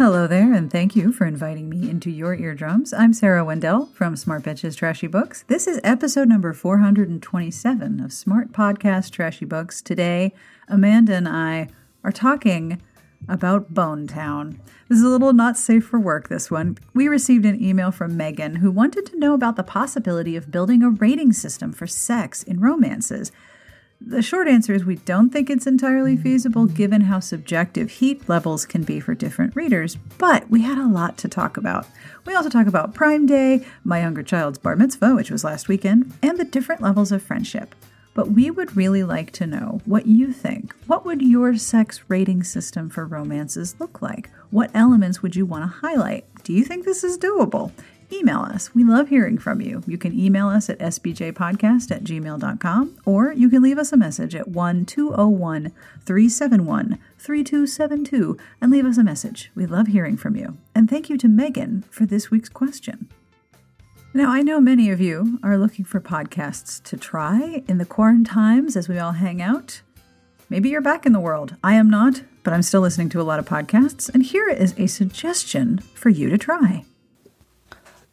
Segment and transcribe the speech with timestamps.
[0.00, 2.94] Hello there, and thank you for inviting me into your eardrums.
[2.94, 5.44] I'm Sarah Wendell from Smart Bitches Trashy Books.
[5.46, 9.82] This is episode number 427 of Smart Podcast Trashy Books.
[9.82, 10.32] Today,
[10.68, 11.68] Amanda and I
[12.02, 12.80] are talking
[13.28, 14.58] about Bone Town.
[14.88, 16.78] This is a little not safe for work, this one.
[16.94, 20.82] We received an email from Megan who wanted to know about the possibility of building
[20.82, 23.32] a rating system for sex in romances.
[24.02, 28.64] The short answer is we don't think it's entirely feasible given how subjective heat levels
[28.64, 31.86] can be for different readers, but we had a lot to talk about.
[32.24, 36.14] We also talk about Prime Day, my younger child's bar mitzvah, which was last weekend,
[36.22, 37.74] and the different levels of friendship.
[38.14, 40.74] But we would really like to know what you think.
[40.86, 44.30] What would your sex rating system for romances look like?
[44.50, 46.24] What elements would you want to highlight?
[46.42, 47.72] Do you think this is doable?
[48.12, 48.74] Email us.
[48.74, 49.82] We love hearing from you.
[49.86, 54.34] You can email us at sbtbpodcast at gmail.com or you can leave us a message
[54.34, 55.72] at 1 201
[56.04, 59.50] 371 3272 and leave us a message.
[59.54, 60.56] We love hearing from you.
[60.74, 63.08] And thank you to Megan for this week's question.
[64.12, 68.24] Now, I know many of you are looking for podcasts to try in the quarantine
[68.24, 69.82] times as we all hang out.
[70.48, 71.54] Maybe you're back in the world.
[71.62, 74.74] I am not, but I'm still listening to a lot of podcasts, and here is
[74.76, 76.84] a suggestion for you to try.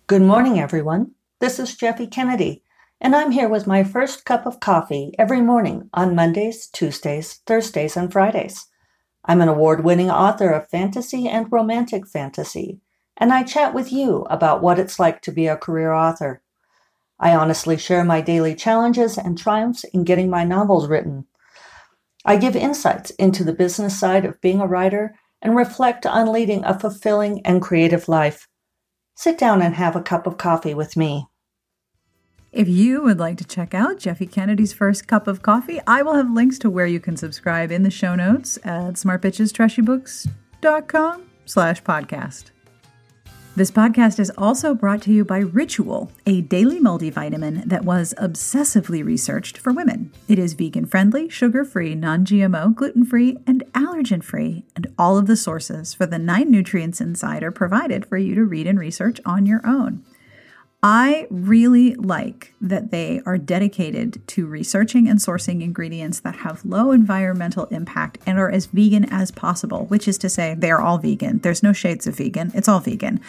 [0.08, 1.12] Good morning, everyone.
[1.42, 2.64] This is Jeffe Kennedy,
[3.02, 7.98] and I'm here with my first cup of coffee every morning on Mondays, Tuesdays, Thursdays,
[7.98, 8.68] and Fridays.
[9.26, 12.80] I'm an award winning author of fantasy and romantic fantasy,
[13.18, 16.42] and I chat with you about what it's like to be a career author.
[17.20, 21.26] I honestly share my daily challenges and triumphs in getting my novels written.
[22.24, 26.64] I give insights into the business side of being a writer and reflect on leading
[26.64, 28.48] a fulfilling and creative life.
[29.20, 31.26] Sit down and have a cup of coffee with me.
[32.52, 36.14] If you would like to check out Jeffe Kennedy's first cup of coffee, I will
[36.14, 42.52] have links to where you can subscribe in the show notes at smartbitchestrashybooks.com slash podcast.
[43.58, 49.04] This podcast is also brought to you by Ritual, a daily multivitamin that was obsessively
[49.04, 50.14] researched for women.
[50.28, 55.18] It is vegan friendly, sugar free, non GMO, gluten free, and allergen free, and all
[55.18, 58.78] of the sources for the nine nutrients inside are provided for you to read and
[58.78, 60.06] research on your own.
[60.84, 66.92] I really like that they are dedicated to researching and sourcing ingredients that have low
[66.92, 71.00] environmental impact and are as vegan as possible, which is to say, they are all
[71.00, 71.40] vegan.
[71.40, 73.20] There's no shades of vegan, it's all vegan.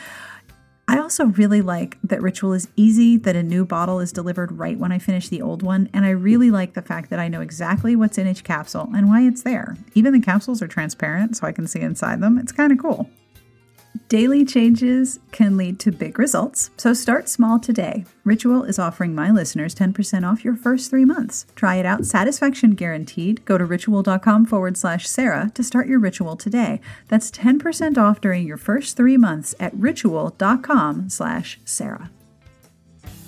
[0.91, 4.79] I also really like that Ritual is easy, that a new bottle is delivered right
[4.79, 7.41] when I finish the old one, and I really like the fact that I know
[7.41, 9.77] exactly what's in each capsule and why it's there.
[9.95, 12.39] Even the capsules are transparent so I can see inside them.
[12.39, 13.11] It's kind of cool.
[14.09, 18.07] Daily changes can lead to big results, so start small today.
[18.25, 21.45] Ritual is offering my listeners 10% off your first three months.
[21.55, 23.45] Try it out, satisfaction guaranteed.
[23.45, 26.81] Go to ritual.com forward slash Sarah to start your ritual today.
[27.09, 32.11] That's 10% off during your first three months at ritual.com slash Sarah.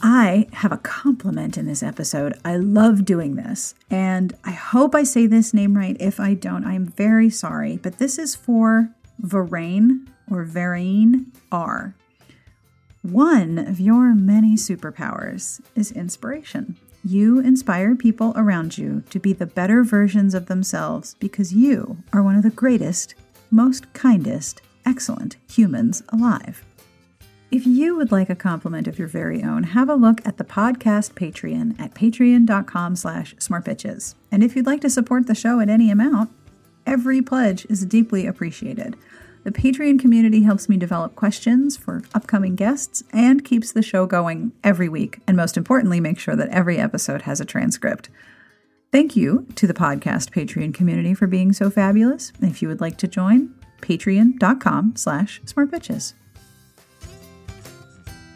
[0.00, 2.40] I have a compliment in this episode.
[2.42, 5.98] I love doing this, and I hope I say this name right.
[6.00, 8.88] If I don't, I'm very sorry, but this is for
[9.22, 11.94] Varain or varying R.
[13.02, 16.76] One of your many superpowers is inspiration.
[17.02, 22.22] You inspire people around you to be the better versions of themselves because you are
[22.22, 23.14] one of the greatest,
[23.50, 26.62] most kindest, excellent humans alive.
[27.50, 30.44] If you would like a compliment of your very own, have a look at the
[30.44, 34.14] podcast Patreon at patreon.com slash smartbitches.
[34.30, 36.30] And if you'd like to support the show at any amount,
[36.86, 38.94] every pledge is deeply appreciated.
[39.42, 44.52] The Patreon community helps me develop questions for upcoming guests and keeps the show going
[44.62, 48.10] every week, and most importantly, make sure that every episode has a transcript.
[48.92, 52.32] Thank you to the podcast Patreon community for being so fabulous.
[52.42, 56.12] If you would like to join, patreon.com slash smartbitches.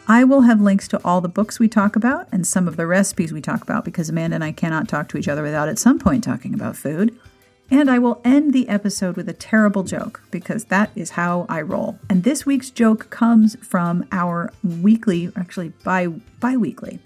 [0.08, 2.86] I will have links to all the books we talk about and some of the
[2.86, 5.78] recipes we talk about because Amanda and I cannot talk to each other without at
[5.78, 7.18] some point talking about food.
[7.74, 11.60] And I will end the episode with a terrible joke because that is how I
[11.60, 11.98] roll.
[12.08, 17.00] And this week's joke comes from our weekly, actually bi bi-weekly.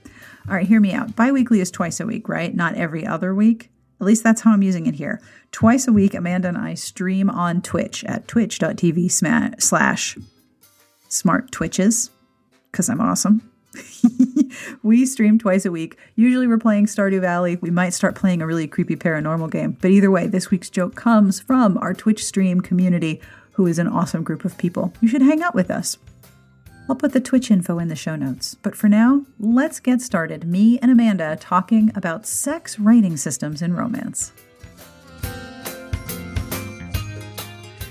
[0.47, 1.17] All right, hear me out.
[1.17, 2.55] Bi-weekly is twice a week, right?
[2.55, 3.71] Not every other week.
[3.99, 5.23] At least that's how I'm using it here.
[5.53, 9.11] Twice a week, Amanda and I stream on Twitch at twitch.tv
[9.63, 10.19] slash
[11.09, 12.11] smart twitches
[12.71, 13.51] because I'm awesome.
[14.83, 15.99] we stream twice a week.
[16.17, 17.57] Usually we're playing Stardew Valley.
[17.57, 19.77] We might start playing a really creepy paranormal game.
[19.81, 23.21] But either way, this week's joke comes from our Twitch stream community,
[23.53, 24.93] who is an awesome group of people.
[25.01, 25.99] You should hang out with us.
[26.89, 28.55] I'll put the Twitch info in the show notes.
[28.55, 30.45] But for now, let's get started.
[30.45, 34.33] Me and Amanda talking about sex rating systems in romance.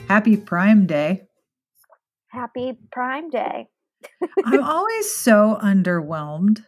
[0.07, 1.27] Happy Prime Day.
[2.29, 3.67] happy Prime Day.
[4.45, 6.65] I'm always so underwhelmed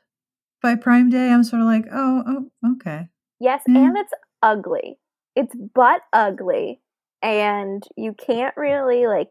[0.62, 1.30] by Prime Day.
[1.30, 3.08] I'm sort of like, oh, oh, okay.
[3.40, 3.86] Yes, Yeah.
[3.88, 4.98] and it's ugly.
[5.36, 6.82] It's butt ugly.
[7.22, 9.30] And you can't really like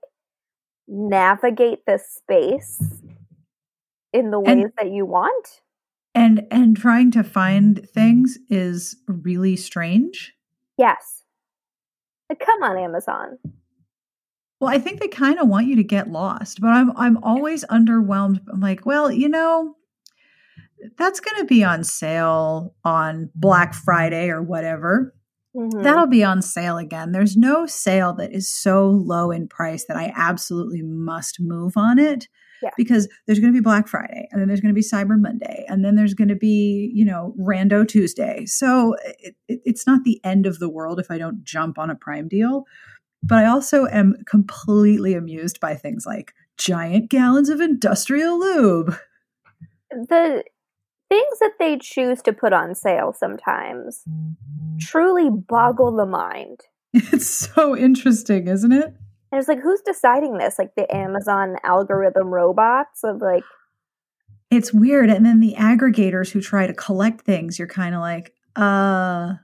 [0.86, 2.80] navigate the space
[4.12, 5.60] in the And- ways that you want.
[6.14, 10.34] And and trying to find things is really strange.
[10.76, 11.22] Yes.
[12.28, 13.38] Like, come on, Amazon.
[14.60, 17.64] Well, I think they kind of want you to get lost, but I'm I'm always
[17.66, 18.40] underwhelmed.
[18.52, 19.76] I'm like, well, you know,
[20.96, 25.14] that's going to be on sale on Black Friday or whatever.
[25.56, 25.82] Mhm.
[25.82, 27.12] That'll be on sale again.
[27.12, 31.98] There's no sale that is so low in price that I absolutely must move on
[31.98, 32.28] it.
[32.62, 32.70] Yeah.
[32.76, 35.64] Because there's going to be Black Friday and then there's going to be Cyber Monday
[35.68, 38.46] and then there's going to be, you know, Rando Tuesday.
[38.46, 41.88] So it, it, it's not the end of the world if I don't jump on
[41.88, 42.64] a Prime deal.
[43.22, 48.96] But I also am completely amused by things like giant gallons of industrial lube.
[49.90, 50.44] the
[51.08, 54.04] things that they choose to put on sale sometimes
[54.80, 56.60] truly boggle the mind.
[56.92, 58.94] It's so interesting, isn't it?
[59.30, 60.58] And it's like, who's deciding this?
[60.58, 63.44] Like the Amazon algorithm robots of like,
[64.50, 68.32] it's weird and then the aggregators who try to collect things you're kind of like
[68.56, 69.34] uh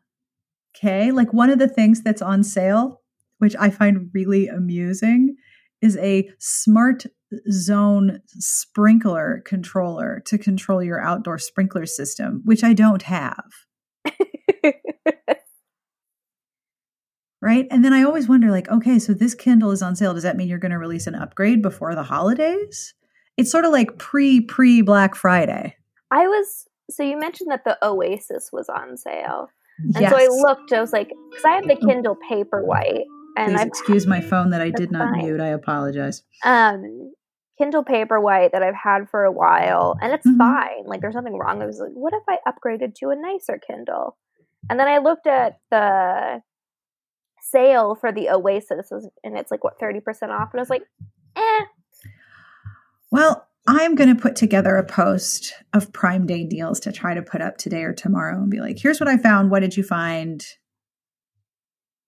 [0.75, 3.03] okay like one of the things that's on sale
[3.45, 5.37] which i find really amusing
[5.81, 7.07] is a smart
[7.51, 13.45] zone sprinkler controller to control your outdoor sprinkler system which i don't have
[17.43, 20.23] right and then i always wonder like okay so this kindle is on sale does
[20.23, 22.95] that mean you're going to release an upgrade before the holidays
[23.37, 25.77] it's sort of like pre pre black friday
[26.15, 29.49] I was, so you mentioned that the Oasis was on sale.
[29.79, 30.13] And yes.
[30.13, 31.87] so I looked, I was like, because I have the oh.
[31.87, 33.03] Kindle Paperwhite.
[33.37, 35.23] And Please I've excuse my phone that I did not fine.
[35.25, 35.41] mute.
[35.41, 36.23] I apologize.
[36.45, 37.13] um
[37.57, 40.39] Kindle Paperwhite that I've had for a while, and it's Mhm.
[40.39, 40.85] fine.
[40.87, 41.63] Like there's nothing wrong.
[41.63, 44.17] I was like, what if I upgraded to a nicer Kindle?
[44.69, 46.43] And then I looked at the
[47.41, 48.91] sale for the Oasis,
[49.23, 50.83] and it's like what thirty percent off, and I was like,
[51.37, 51.61] eh.
[53.13, 57.23] Well, I'm going to put together a post of Prime Day deals to try to
[57.23, 59.51] put up today or tomorrow and be like, here's what I found.
[59.53, 60.45] What did you find?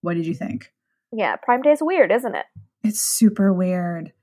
[0.01, 0.71] What did you think?
[1.11, 2.45] Yeah, Prime Day is weird, isn't it?
[2.83, 4.13] It's super weird.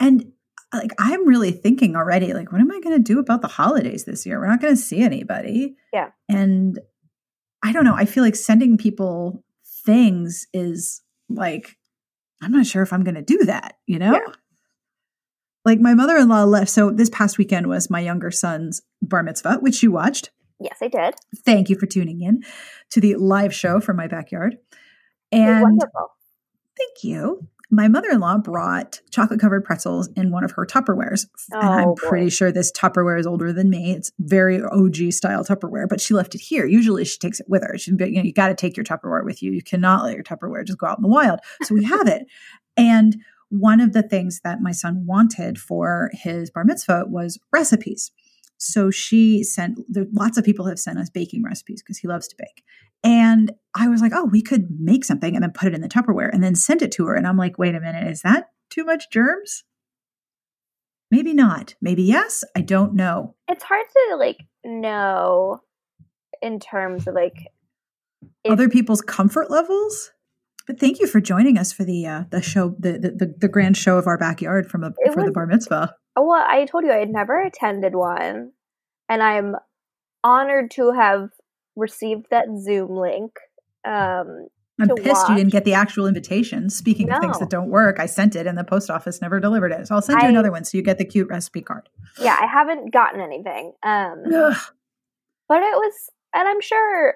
[0.00, 0.32] And
[0.72, 4.04] like, I'm really thinking already, like, what am I going to do about the holidays
[4.04, 4.38] this year?
[4.38, 5.76] We're not going to see anybody.
[5.92, 6.10] Yeah.
[6.28, 6.78] And
[7.62, 7.94] I don't know.
[7.94, 9.42] I feel like sending people
[9.84, 11.76] things is like,
[12.42, 14.12] I'm not sure if I'm going to do that, you know?
[14.12, 14.32] Yeah.
[15.64, 16.70] Like my mother-in-law left.
[16.70, 20.30] So this past weekend was my younger son's bar mitzvah, which you watched.
[20.60, 21.14] Yes, I did.
[21.44, 22.44] Thank you for tuning in
[22.90, 24.58] to the live show from my backyard.
[25.32, 26.10] And wonderful.
[26.78, 27.46] Thank you.
[27.70, 32.08] My mother-in-law brought chocolate-covered pretzels in one of her Tupperwares, and I'm Oh, boy.
[32.08, 33.92] pretty sure this Tupperware is older than me.
[33.92, 36.64] It's very OG style Tupperware, but she left it here.
[36.64, 37.76] Usually, she takes it with her.
[37.76, 39.52] She, you know, you got to take your Tupperware with you.
[39.52, 41.40] You cannot let your Tupperware just go out in the wild.
[41.64, 42.26] So we have it,
[42.76, 43.16] and
[43.50, 48.12] one of the things that my son wanted for his bar mitzvah was recipes.
[48.56, 52.26] So she sent, there, lots of people have sent us baking recipes because he loves
[52.28, 52.64] to bake.
[53.04, 55.88] And I was like, oh, we could make something and then put it in the
[55.88, 57.14] Tupperware and then send it to her.
[57.14, 59.64] And I'm like, wait a minute, is that too much germs?
[61.10, 61.74] Maybe not.
[61.80, 62.44] Maybe yes.
[62.56, 63.34] I don't know.
[63.46, 65.60] It's hard to like know
[66.42, 67.48] in terms of like
[68.44, 70.10] It- Other people's comfort levels.
[70.66, 73.74] But thank you for joining us for the uh, the show, the, the the grand
[73.74, 75.94] show of our backyard from a, It for the bar mitzvah.
[76.14, 78.52] Oh, well, I told you I had never attended one,
[79.08, 79.56] and I'm
[80.22, 81.30] honored to have
[81.78, 83.32] received that Zoom link.
[83.84, 84.48] Um,
[84.80, 86.70] I'm pissed you didn't get the actual invitation.
[86.70, 89.72] Speaking of things that don't work, I sent it and the post office never delivered
[89.72, 89.88] it.
[89.88, 91.88] So I'll send you I- another one so you get the cute recipe card.
[92.20, 93.72] yeah, I haven't gotten anything.
[93.82, 94.22] Um,
[95.48, 97.14] but it was, and I'm sure,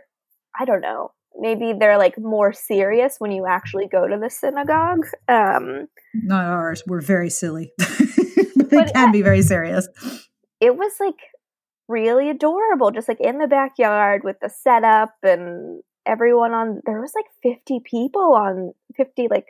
[0.58, 5.06] I don't know, maybe they're like more serious when you actually go to the synagogue.
[5.28, 6.82] Um, Not ours.
[6.86, 7.72] We're very silly.
[7.78, 9.86] but they can be very serious.
[10.60, 11.14] it was like
[11.92, 16.80] really adorable, just like in the backyard with the setup and everyone on.
[16.86, 19.46] There was like 50 people on 50 like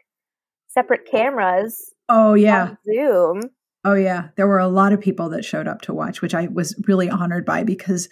[0.68, 2.62] separate cameras Oh yeah.
[2.70, 3.40] on Zoom.
[3.84, 4.28] Oh yeah.
[4.36, 7.08] There were a lot of people that showed up to watch, which I was really
[7.10, 8.08] honored by because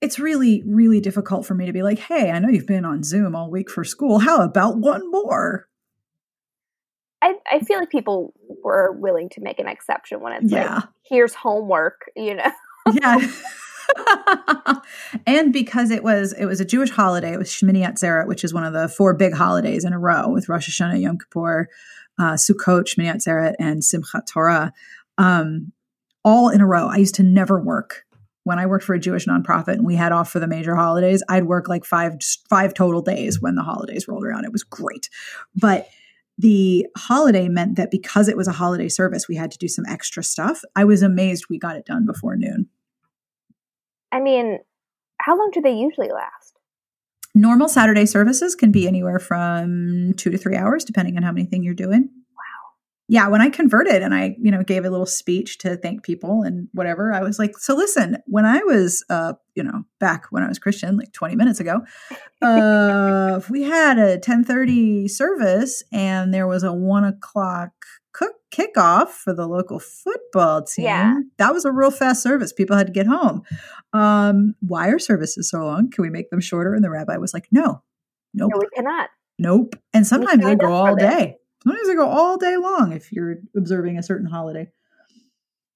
[0.00, 3.02] it's really, really difficult for me to be like, hey, I know you've been on
[3.02, 4.18] Zoom all week for school.
[4.18, 5.66] How about one more?
[7.22, 10.74] I, I feel like people were willing to make an exception when it's Yeah.
[10.76, 12.50] like, here's homework, you know?
[12.92, 13.18] Yeah.
[15.26, 18.52] and because it was it was a Jewish holiday, it was Shmini Atzeret, which is
[18.52, 21.68] one of the four big holidays in a row with Rosh Hashanah, Yom Kippur,
[22.18, 24.72] uh, Sukkot, Shmini Atzeret, and Simchat Torah,
[25.18, 25.72] um,
[26.24, 26.88] all in a row.
[26.88, 28.04] I used to never work
[28.44, 31.22] when I worked for a Jewish nonprofit and we had off for the major holidays.
[31.28, 32.14] I'd work like five
[32.48, 34.44] five total days when the holidays rolled around.
[34.44, 35.08] It was great,
[35.54, 35.88] but
[36.38, 39.86] the holiday meant that because it was a holiday service, we had to do some
[39.86, 40.62] extra stuff.
[40.74, 42.68] I was amazed we got it done before noon.
[44.12, 44.58] I mean,
[45.20, 46.58] how long do they usually last?
[47.34, 51.46] Normal Saturday services can be anywhere from two to three hours, depending on how many
[51.46, 52.72] things you're doing Wow.
[53.08, 56.42] yeah, when I converted and I, you know, gave a little speech to thank people
[56.42, 60.42] and whatever, I was like, so listen, when I was, uh, you know, back when
[60.42, 61.82] I was Christian, like 20 minutes ago,
[62.40, 67.72] uh, we had a 1030 service and there was a one o'clock
[68.56, 70.84] kickoff for the local football team.
[70.84, 71.14] Yeah.
[71.38, 72.52] That was a real fast service.
[72.52, 73.42] People had to get home.
[73.92, 75.90] Um, why are services so long?
[75.90, 76.74] Can we make them shorter?
[76.74, 77.82] And the rabbi was like, no,
[78.34, 78.50] nope.
[78.52, 79.10] No, we cannot.
[79.38, 79.76] Nope.
[79.92, 81.36] And sometimes they go all day.
[81.62, 84.68] Sometimes they go all day long if you're observing a certain holiday.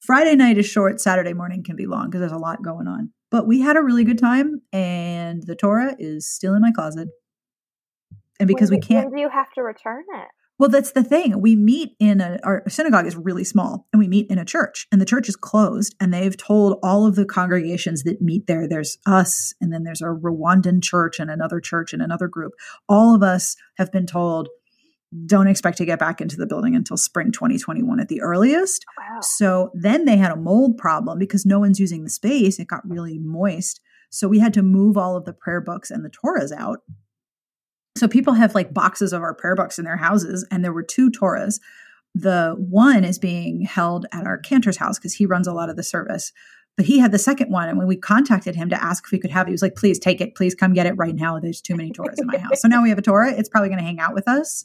[0.00, 3.12] Friday night is short, Saturday morning can be long because there's a lot going on.
[3.30, 7.08] But we had a really good time, and the Torah is still in my closet.
[8.40, 9.06] And because when, we can't.
[9.06, 10.28] When do you have to return it?
[10.60, 11.40] Well, that's the thing.
[11.40, 14.86] We meet in a, our synagogue is really small and we meet in a church
[14.92, 18.68] and the church is closed and they've told all of the congregations that meet there,
[18.68, 22.52] there's us and then there's a Rwandan church and another church and another group.
[22.90, 24.50] All of us have been told
[25.24, 28.84] don't expect to get back into the building until spring 2021 at the earliest.
[28.86, 29.20] Oh, wow.
[29.22, 32.58] So then they had a mold problem because no one's using the space.
[32.58, 33.80] It got really moist.
[34.10, 36.80] So we had to move all of the prayer books and the Torahs out.
[38.00, 40.82] So people have like boxes of our prayer books in their houses, and there were
[40.82, 41.60] two Torahs.
[42.14, 45.76] The one is being held at our cantor's house because he runs a lot of
[45.76, 46.32] the service.
[46.76, 47.68] But he had the second one.
[47.68, 49.76] And when we contacted him to ask if we could have it, he was like,
[49.76, 50.34] please take it.
[50.34, 51.38] Please come get it right now.
[51.38, 52.62] There's too many Torahs in my house.
[52.62, 53.32] So now we have a Torah.
[53.32, 54.64] It's probably going to hang out with us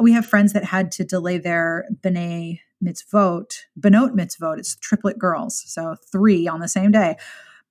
[0.00, 4.58] we have friends that had to delay their B'nai mitzvot, Benot mitzvot.
[4.58, 7.16] It's triplet girls, so three on the same day.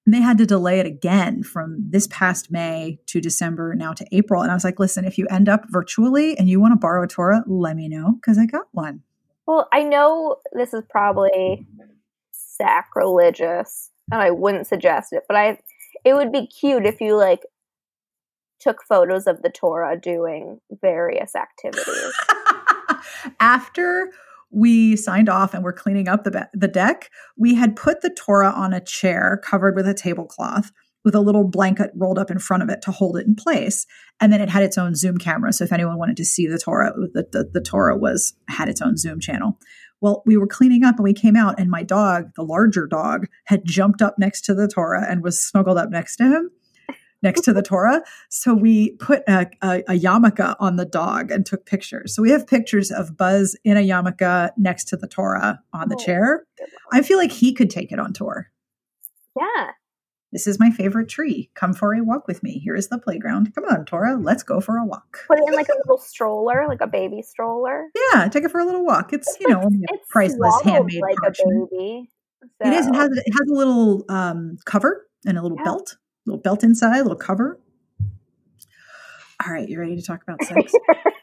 [0.09, 4.03] And they had to delay it again from this past May to December, now to
[4.11, 4.41] April.
[4.41, 7.03] And I was like, listen, if you end up virtually and you want to borrow
[7.03, 9.03] a Torah, let me know because I got one.
[9.45, 11.67] Well, I know this is probably
[12.31, 15.59] sacrilegious and I wouldn't suggest it, but I
[16.03, 17.41] it would be cute if you like
[18.59, 22.13] took photos of the Torah doing various activities.
[23.39, 24.09] After
[24.51, 28.09] we signed off and were cleaning up the, be- the deck, we had put the
[28.09, 30.71] Torah on a chair covered with a tablecloth
[31.05, 33.85] with a little blanket rolled up in front of it to hold it in place.
[34.19, 35.53] And then it had its own Zoom camera.
[35.53, 38.81] So if anyone wanted to see the Torah, the, the, the Torah was had its
[38.81, 39.57] own Zoom channel.
[40.01, 43.27] Well, we were cleaning up and we came out, and my dog, the larger dog,
[43.45, 46.51] had jumped up next to the Torah and was snuggled up next to him
[47.21, 48.01] next to the Torah.
[48.29, 52.15] So we put a, a, a, yarmulke on the dog and took pictures.
[52.15, 55.97] So we have pictures of Buzz in a yarmulke next to the Torah on the
[55.99, 56.45] oh, chair.
[56.91, 58.49] I feel like he could take it on tour.
[59.37, 59.71] Yeah.
[60.31, 61.49] This is my favorite tree.
[61.55, 62.59] Come for a walk with me.
[62.59, 63.53] Here is the playground.
[63.55, 65.21] Come on, Torah, let's go for a walk.
[65.27, 67.87] Put it in like a little stroller, like a baby stroller.
[68.13, 69.11] Yeah, take it for a little walk.
[69.11, 72.11] It's, you know, it's priceless handmade like a baby.
[72.61, 72.67] So.
[72.67, 72.87] It is.
[72.87, 75.63] It has it has a little um, cover and a little yeah.
[75.63, 75.97] belt
[76.29, 77.59] little belt inside, little cover.
[79.45, 80.73] All right, you ready to talk about sex?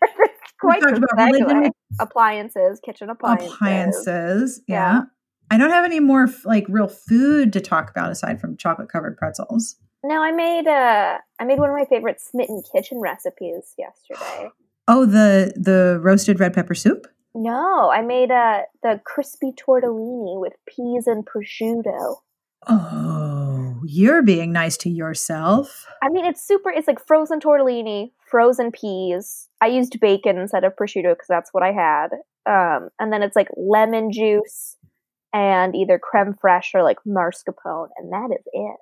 [0.60, 1.70] Quite about religion.
[2.00, 3.52] Appliances, kitchen appliances.
[3.52, 4.92] Appliances, yeah.
[4.94, 5.00] yeah.
[5.50, 9.16] I don't have any more like real food to talk about aside from chocolate covered
[9.16, 9.76] pretzels.
[10.02, 14.50] No, I made uh I made one of my favorite smitten kitchen recipes yesterday.
[14.88, 17.08] Oh, the the roasted red pepper soup?
[17.34, 22.18] No, I made uh the crispy tortellini with peas and prosciutto.
[22.68, 23.35] Oh,
[23.88, 25.86] you're being nice to yourself.
[26.02, 26.70] I mean, it's super.
[26.70, 29.48] It's like frozen tortellini, frozen peas.
[29.60, 32.08] I used bacon instead of prosciutto because that's what I had.
[32.46, 34.76] Um, and then it's like lemon juice
[35.32, 38.76] and either creme fraiche or like mascarpone, and that is it.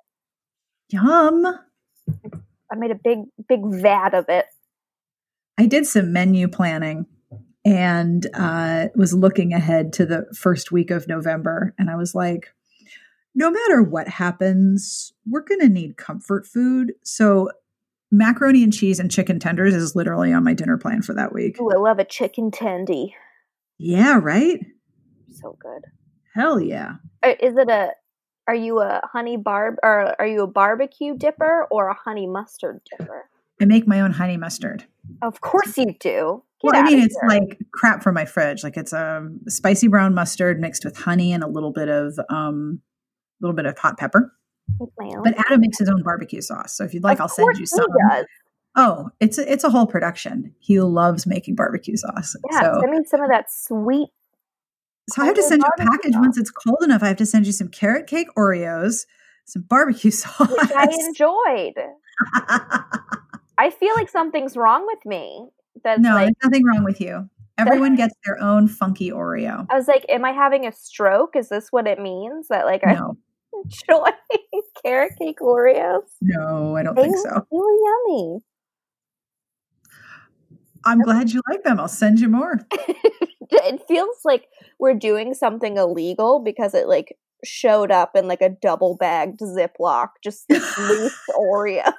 [0.91, 1.45] Yum!
[2.71, 4.45] I made a big, big vat of it.
[5.57, 7.05] I did some menu planning
[7.63, 12.53] and uh, was looking ahead to the first week of November, and I was like,
[13.35, 16.93] no matter what happens, we're going to need comfort food.
[17.03, 17.49] So,
[18.11, 21.59] macaroni and cheese and chicken tenders is literally on my dinner plan for that week.
[21.59, 23.11] Ooh, I love a chicken tendy.
[23.77, 24.59] Yeah, right?
[25.31, 25.83] So good.
[26.33, 26.95] Hell yeah.
[27.23, 27.91] Is it a
[28.47, 32.81] are you a honey barb or are you a barbecue dipper or a honey mustard
[32.91, 33.29] dipper?
[33.59, 34.85] I make my own honey mustard.
[35.21, 36.43] Of course you do.
[36.61, 37.29] Get well, I mean, it's here.
[37.29, 38.63] like crap from my fridge.
[38.63, 42.81] Like it's a spicy brown mustard mixed with honey and a little bit of um,
[43.41, 44.33] little bit of hot pepper.
[44.79, 45.23] Make my own.
[45.23, 46.75] But Adam makes his own barbecue sauce.
[46.75, 47.85] So if you'd like, Of I'll send you some.
[48.77, 50.53] Oh, it's a, it's a whole production.
[50.59, 52.35] He loves making barbecue sauce.
[52.51, 54.09] Yeah, so, send me some of that sweet.
[55.09, 56.21] so I have to send you a package sauce.
[56.21, 57.01] once it's cold enough.
[57.01, 59.05] I have to send you some carrot cake Oreos,
[59.45, 60.49] some barbecue sauce.
[60.49, 61.75] Which I enjoyed.
[63.57, 65.47] I feel like something's wrong with me.
[65.83, 67.29] That's no, like there's nothing wrong with you.
[67.57, 69.65] Everyone gets their own funky Oreo.
[69.69, 71.37] I was like, am I having a stroke?
[71.37, 72.49] Is this what it means?
[72.49, 73.17] That like No,
[73.89, 76.01] enjoying carrot cake Oreos?
[76.21, 77.47] no, I don't They think were so.
[77.51, 78.39] really yummy.
[80.83, 81.79] I'm glad you like them.
[81.79, 82.59] I'll send you more.
[82.71, 84.45] it feels like
[84.79, 90.09] we're doing something illegal because it like showed up in like a double bagged Ziploc,
[90.23, 90.47] just
[90.77, 91.91] loose Oreo.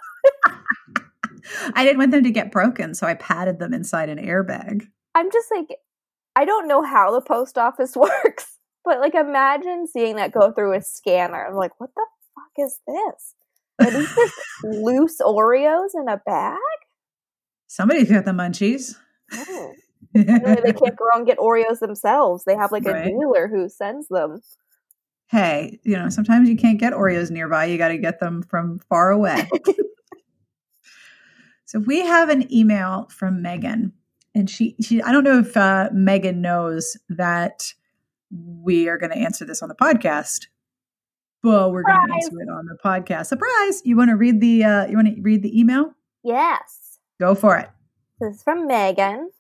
[1.75, 4.87] I didn't want them to get broken, so I padded them inside an airbag.
[5.15, 5.69] I'm just like,
[6.37, 8.56] I don't know how the post office works,
[8.87, 11.47] but like, imagine seeing that go through a scanner.
[11.47, 13.35] I'm like, what the fuck is this?
[13.81, 16.57] Are these just loose Oreos in a bag?
[17.66, 18.95] Somebody's got the munchies.
[19.35, 19.73] Oh.
[20.14, 22.45] They can't go and get Oreos themselves.
[22.47, 23.05] They have like a Right.
[23.07, 24.40] dealer who sends them.
[25.26, 27.64] hey, you know, sometimes you can't get Oreos nearby.
[27.66, 29.49] You got to get them from far away.
[31.64, 33.93] so we have an email from Megan,
[34.35, 37.75] and she, she I don't know if uh, Megan knows that
[38.30, 40.47] we are going to answer this on the podcast,
[41.42, 43.26] Well, we're going to answer it on the podcast.
[43.26, 43.83] Surprise!
[43.85, 45.92] You want to read the uh, you want to read the email?
[46.25, 46.99] Yes.
[47.21, 47.68] Go for it.
[48.21, 49.30] This is from Megan.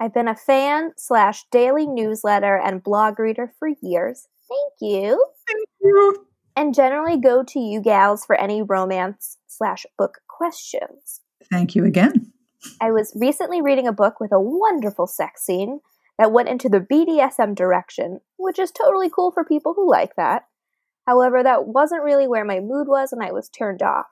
[0.00, 4.26] I've been a fan slash daily newsletter and blog reader for years.
[4.48, 5.24] Thank you.
[5.46, 6.26] Thank you.
[6.56, 11.20] And generally go to you gals for any romance slash book questions.
[11.50, 12.32] Thank you again.
[12.80, 15.80] I was recently reading a book with a wonderful sex scene
[16.18, 20.46] that went into the BDSM direction, which is totally cool for people who like that.
[21.06, 24.06] However, that wasn't really where my mood was and I was turned off.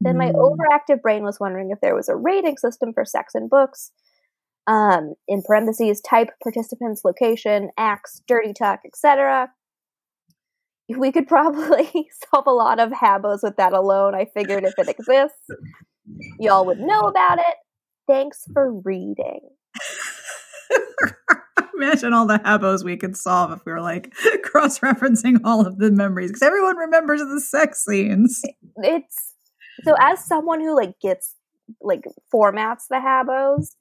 [0.00, 0.34] Then my Mm.
[0.36, 3.90] overactive brain was wondering if there was a rating system for sex in books.
[4.66, 9.52] Um, in parentheses, type, participants, location, acts, dirty talk, etc.
[10.98, 14.14] We could probably solve a lot of habos with that alone.
[14.14, 15.48] I figured if it exists,
[16.38, 17.56] y'all would know about it.
[18.06, 19.40] Thanks for reading.
[21.78, 24.12] Imagine all the habos we could solve if we were like
[24.42, 28.42] cross referencing all of the memories because everyone remembers the sex scenes.
[28.78, 29.34] It's
[29.84, 31.34] so as someone who like gets
[31.80, 32.02] like
[32.34, 33.76] formats the habos,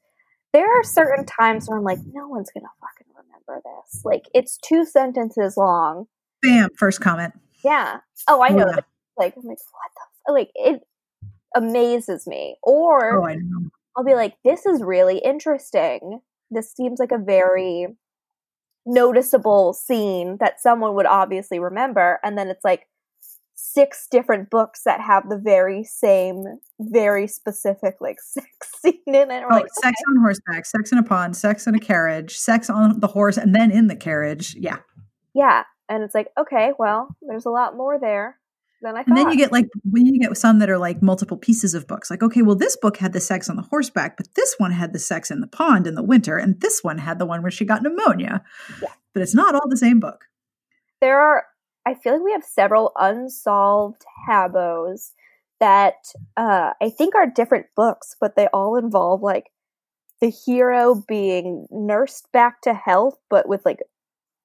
[0.54, 4.02] there are certain times where I'm like, no one's gonna fucking remember this.
[4.06, 6.06] Like it's two sentences long.
[6.44, 7.34] Bam, first comment.
[7.64, 7.98] Yeah.
[8.28, 8.68] Oh, I know.
[8.68, 8.80] Yeah.
[9.18, 10.34] Like I'm like, what the f-?
[10.34, 10.82] like it
[11.56, 12.58] amazes me.
[12.62, 13.70] Or Oh.
[13.98, 16.20] I'll be like, this is really interesting.
[16.52, 17.88] This seems like a very
[18.86, 22.20] noticeable scene that someone would obviously remember.
[22.24, 22.88] And then it's like
[23.56, 26.44] six different books that have the very same,
[26.80, 28.48] very specific like sex
[28.82, 29.44] scene in it.
[29.50, 33.00] Oh, like, sex on horseback, sex in a pond, sex in a carriage, sex on
[33.00, 34.56] the horse, and then in the carriage.
[34.58, 34.78] Yeah.
[35.34, 35.64] yeah.
[35.90, 38.38] And it's like, okay, well, there's a lot more there
[38.82, 39.08] than I thought.
[39.08, 41.88] And then you get like when you get some that are like multiple pieces of
[41.88, 42.10] books.
[42.10, 44.94] Like, okay, well, this book had the sex on the horseback, but this one had
[44.94, 47.52] the sex in the pond in the winter, and this one had the one where
[47.52, 48.44] she got pneumonia.
[48.82, 48.90] Yeah.
[49.14, 50.26] But it's not all the same book.
[51.02, 51.46] there are
[51.86, 55.12] I feel like we have several unsolved habos
[55.62, 55.96] that
[56.36, 59.46] uh, I think are different books, but they all involve like
[60.20, 63.80] the hero being nursed back to health, but with like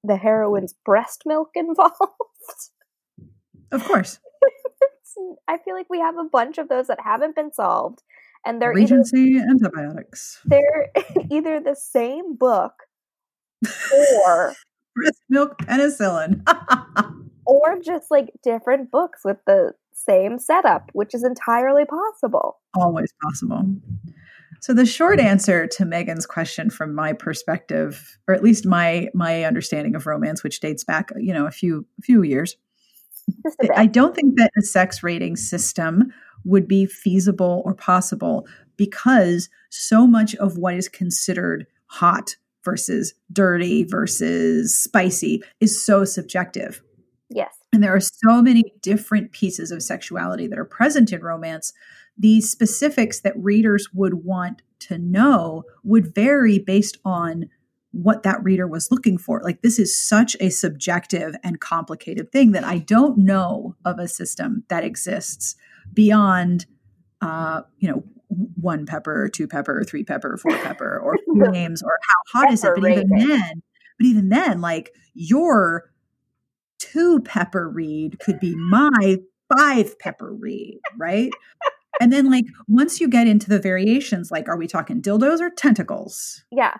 [0.03, 1.91] the heroine's breast milk involved.
[3.73, 4.19] Of course.
[5.47, 8.01] I feel like we have a bunch of those that haven't been solved,
[8.45, 10.39] and they're either Regency antibiotics.
[10.45, 10.89] they're
[11.31, 12.73] either the same book
[13.93, 14.53] or
[14.95, 16.41] Breast milk penicillin.
[17.45, 22.59] or just like different books with the same setup, which is entirely possible.
[22.75, 23.63] Always possible.
[24.61, 29.43] So the short answer to Megan's question from my perspective, or at least my my
[29.43, 32.55] understanding of romance, which dates back, you know, a few few years,
[33.43, 33.71] Just a bit.
[33.75, 36.13] I don't think that a sex rating system
[36.45, 43.83] would be feasible or possible because so much of what is considered hot versus dirty
[43.83, 46.81] versus spicy is so subjective.
[47.29, 47.53] yes.
[47.71, 51.73] And there are so many different pieces of sexuality that are present in romance.
[52.17, 57.49] The specifics that readers would want to know would vary based on
[57.93, 59.39] what that reader was looking for.
[59.41, 64.07] Like, this is such a subjective and complicated thing that I don't know of a
[64.07, 65.55] system that exists
[65.93, 66.65] beyond,
[67.21, 68.03] uh, you know,
[68.59, 72.71] one pepper, two pepper, three pepper, four pepper, or names, or how hot is it?
[72.75, 73.61] But even then,
[73.99, 75.91] but even then, like your
[76.79, 79.17] two pepper read could be my
[79.55, 81.31] five pepper read, right?
[82.01, 85.51] and then like once you get into the variations, like are we talking dildos or
[85.51, 86.43] tentacles?
[86.51, 86.77] Yeah.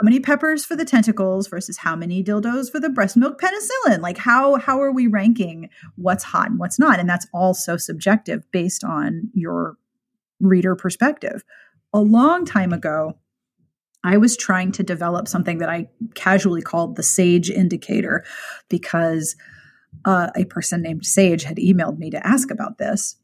[0.00, 4.00] How many peppers for the tentacles versus how many dildos for the breast milk penicillin?
[4.00, 6.98] Like how how are we ranking what's hot and what's not?
[6.98, 9.76] And that's all so subjective based on your
[10.40, 11.44] reader perspective.
[11.92, 13.18] A long time ago,
[14.02, 18.24] I was trying to develop something that I casually called the SAGE indicator
[18.70, 19.36] because
[20.06, 23.16] uh, a person named Sage had emailed me to ask about this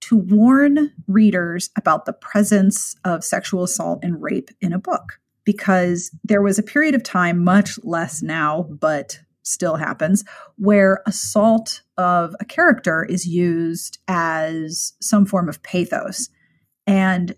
[0.00, 5.18] to warn readers about the presence of sexual assault and rape in a book.
[5.48, 10.22] Because there was a period of time, much less now, but still happens,
[10.56, 16.28] where assault of a character is used as some form of pathos.
[16.86, 17.34] And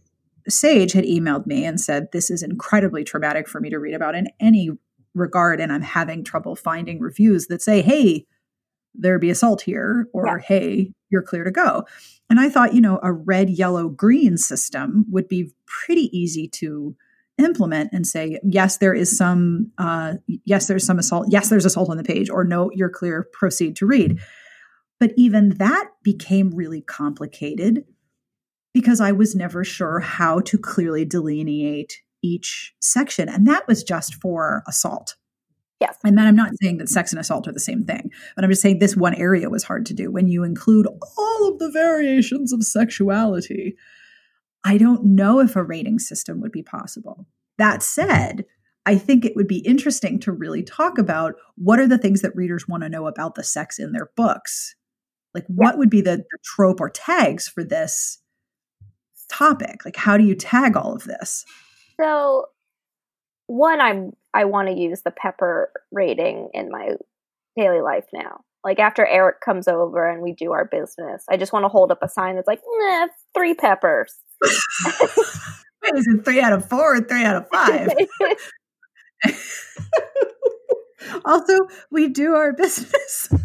[0.49, 4.16] Sage had emailed me and said, This is incredibly traumatic for me to read about
[4.16, 4.70] in any
[5.14, 5.61] regard.
[5.61, 8.27] And I'm having trouble finding reviews that say, Hey,
[8.92, 10.38] there be assault here, or yeah.
[10.44, 11.87] Hey, you're clear to go.
[12.29, 15.53] And I thought, you know, a red, yellow, green system would be
[15.85, 16.96] pretty easy to
[17.40, 21.26] implement and say, yes, there is some, uh, yes, there's some assault.
[21.31, 24.18] Yes, there's assault on the page, or no, you're clear, proceed to read.
[24.98, 27.85] But even that became really complicated
[28.74, 33.29] because I was never sure how to clearly delineate each section.
[33.29, 35.16] And that was just for assault.
[35.81, 35.96] Yes.
[36.05, 38.50] And then I'm not saying that sex and assault are the same thing, but I'm
[38.50, 40.11] just saying this one area was hard to do.
[40.11, 43.76] When you include all of the variations of sexuality,
[44.64, 47.27] I don't know if a rating system would be possible.
[47.59, 48.44] That said,
[48.87, 52.35] I think it would be interesting to really talk about what are the things that
[52.35, 54.75] readers want to know about the sex in their books.
[55.35, 58.18] Like, what would be the, the trope or tags for this
[59.31, 59.85] topic?
[59.85, 61.44] Like, how do you tag all of this?
[62.01, 62.46] So,
[63.46, 66.90] one, I'm I want to use the pepper rating in my
[67.57, 68.40] daily life now.
[68.62, 71.90] Like after Eric comes over and we do our business, I just want to hold
[71.90, 74.14] up a sign that's like, nah, three peppers.
[74.42, 77.90] Is it three out of four or three out of five?
[81.24, 81.59] also,
[81.90, 83.29] we do our business.
[83.31, 83.38] we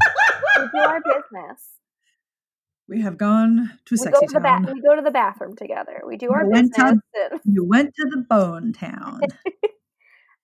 [0.74, 1.70] do our business.
[2.88, 4.66] We have gone to we sexy to the town.
[4.66, 6.02] Ba- we go to the bathroom together.
[6.06, 6.76] We do our you business.
[6.76, 9.22] To, and- you went to the bone town.
[9.64, 9.70] um,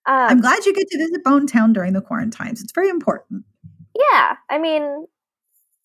[0.05, 2.61] I'm glad you get to visit Bone Town during the quarantines.
[2.61, 3.45] It's very important.
[3.95, 5.05] Yeah, I mean,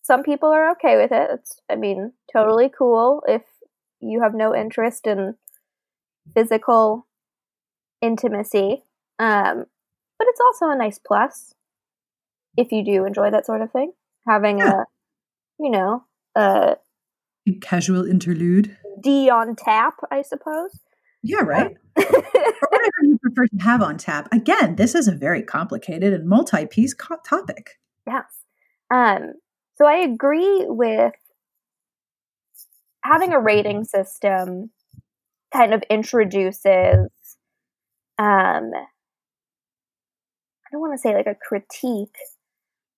[0.01, 1.29] some people are okay with it.
[1.33, 3.43] It's, I mean, totally cool if
[3.99, 5.35] you have no interest in
[6.33, 7.07] physical
[8.01, 8.83] intimacy.
[9.19, 9.65] Um,
[10.17, 11.53] but it's also a nice plus
[12.55, 13.93] if you do enjoy that sort of thing.
[14.27, 14.81] Having yeah.
[14.81, 14.83] a,
[15.59, 16.03] you know,
[16.35, 16.77] a
[17.61, 18.77] casual interlude.
[19.01, 20.79] D on tap, I suppose.
[21.23, 21.75] Yeah, right.
[21.97, 24.27] or whatever you prefer to have on tap.
[24.31, 27.79] Again, this is a very complicated and multi-piece co- topic.
[28.05, 28.25] Yes.
[28.91, 29.33] Um,
[29.75, 31.13] so I agree with
[33.07, 34.71] having a rating system
[35.53, 37.09] kind of introduces
[38.19, 38.71] um
[40.65, 42.17] I don't want to say like a critique,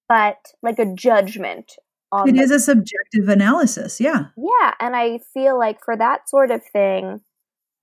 [0.08, 1.74] but like a judgment
[2.12, 4.26] it the, is a subjective analysis yeah.
[4.36, 7.22] Yeah and i feel like for that sort of thing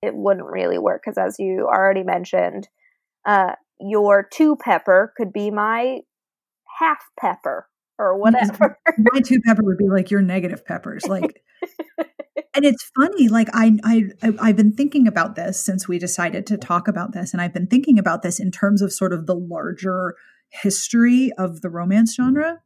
[0.01, 2.67] it wouldn't really work because as you already mentioned
[3.25, 5.99] uh, your two pepper could be my
[6.79, 7.67] half pepper
[7.99, 8.77] or whatever
[9.13, 11.41] my two pepper would be like your negative peppers like
[12.55, 14.09] and it's funny like I, I
[14.41, 17.67] i've been thinking about this since we decided to talk about this and i've been
[17.67, 20.15] thinking about this in terms of sort of the larger
[20.49, 22.59] history of the romance genre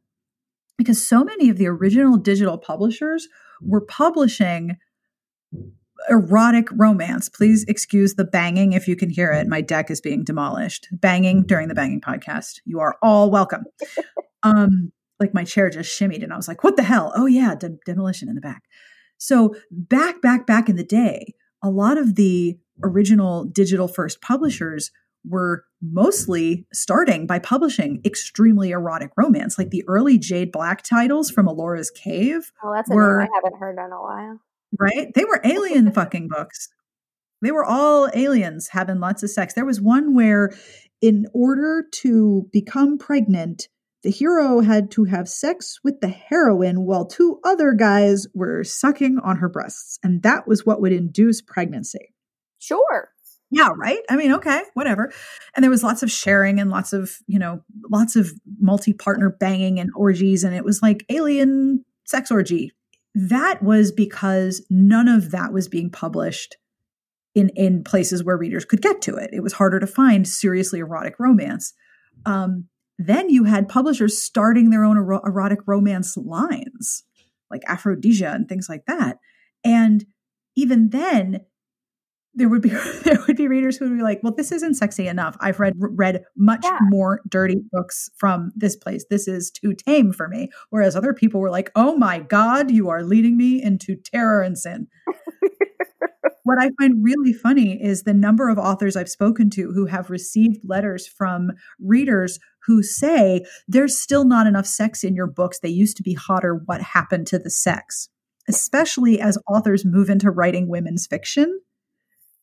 [0.78, 3.28] because so many of the original digital publishers
[3.60, 4.76] were publishing
[6.08, 7.28] erotic romance.
[7.28, 9.46] Please excuse the banging if you can hear it.
[9.46, 10.88] My deck is being demolished.
[10.90, 12.60] Banging during the banging podcast.
[12.64, 13.64] You are all welcome.
[14.44, 14.90] Um,
[15.22, 17.12] like my chair just shimmied and I was like, what the hell?
[17.16, 18.64] Oh yeah, de- demolition in the back.
[19.16, 24.90] So back, back, back in the day, a lot of the original digital first publishers
[25.24, 29.58] were mostly starting by publishing extremely erotic romance.
[29.58, 32.50] Like the early Jaid Black titles from Ellora's Cave.
[32.64, 34.40] Oh, that's were, a name I haven't heard in a while.
[34.78, 35.14] Right?
[35.14, 36.68] They were alien fucking books.
[37.40, 39.54] They were all aliens having lots of sex.
[39.54, 40.52] There was one where,
[41.00, 43.68] in order to become pregnant,
[44.02, 49.18] the hero had to have sex with the heroine while two other guys were sucking
[49.22, 49.98] on her breasts.
[50.02, 52.14] And that was what would induce pregnancy.
[52.58, 53.10] Sure.
[53.50, 54.00] Yeah right?
[54.08, 55.12] I mean okay whatever.
[55.54, 59.78] And there was lots of sharing and lots of you know lots of multi-partner banging
[59.78, 62.72] and orgies and it was like alien sex orgy.
[63.14, 66.56] That was because none of that was being published
[67.34, 69.30] in in places where readers could get to it.
[69.32, 71.74] It was harder to find seriously erotic romance.
[72.26, 77.04] Um, then you had publishers starting their own ero- erotic romance lines
[77.52, 79.18] like aphrodisia and things like that.
[79.62, 80.04] And
[80.56, 81.42] even then,
[82.34, 82.70] there would be
[83.04, 85.36] there would be readers who would be like, "Well, this isn't sexy enough.
[85.38, 86.78] I've read read much yeah.
[86.80, 89.04] more dirty books from this place.
[89.10, 92.88] This is too tame for me." Whereas other people were like, "Oh my god, you
[92.88, 94.88] are leading me into terror and sin."
[96.44, 100.10] What I find really funny is the number of authors I've spoken to who have
[100.10, 101.50] received letters from
[101.80, 105.60] readers who say there's still not enough sex in your books.
[105.60, 106.60] They used to be hotter.
[106.66, 108.08] What happened to the sex?
[108.48, 111.60] Especially as authors move into writing women's fiction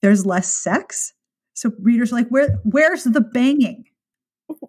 [0.02, 1.14] there's less sex.
[1.54, 3.86] So readers are like, where where's the banging?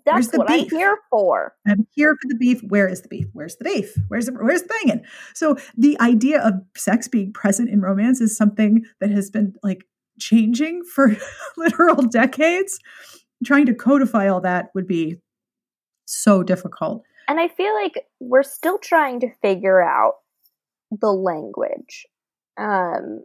[0.04, 0.72] That's the what beef?
[0.72, 1.54] I'm here for.
[1.66, 2.60] I'm here for the beef.
[2.68, 3.26] Where is the beef?
[3.32, 3.94] Where's the beef?
[4.08, 5.04] Where's the where's the banging?
[5.34, 9.86] So the idea of sex being present in romance is something that has been like
[10.18, 11.16] changing for
[11.56, 12.78] literal decades.
[13.44, 15.16] Trying to codify all that would be
[16.04, 17.02] so difficult.
[17.26, 20.14] And I feel like we're still trying to figure out
[20.90, 22.06] the language.
[22.58, 23.24] Um,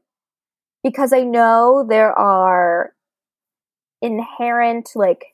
[0.84, 2.94] because I know there are
[4.02, 5.26] inherent like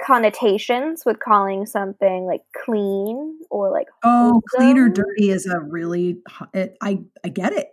[0.00, 6.18] connotations with calling something like clean or like oh clean or dirty is a really
[6.54, 7.68] it, i i get it.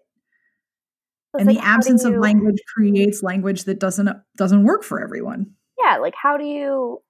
[1.38, 5.52] And like, the absence you, of language creates language that doesn't doesn't work for everyone.
[5.82, 7.02] Yeah like how do you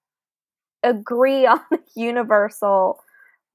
[0.83, 2.99] agree on a universal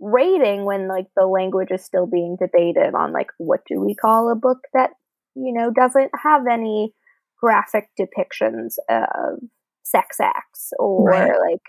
[0.01, 4.31] rating when like the language is still being debated on like what do we call
[4.31, 4.91] a book that
[5.35, 6.95] you know, doesn't have any
[7.41, 9.39] graphic depictions of
[9.85, 11.29] sex acts or right.
[11.29, 11.63] like,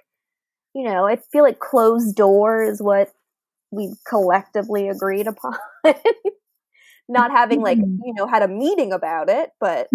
[0.73, 3.09] you know, I feel like closed door is what
[3.71, 5.57] we collectively agreed upon.
[7.07, 7.97] Not having like, mm-hmm.
[8.03, 9.87] you know, had a meeting about it, but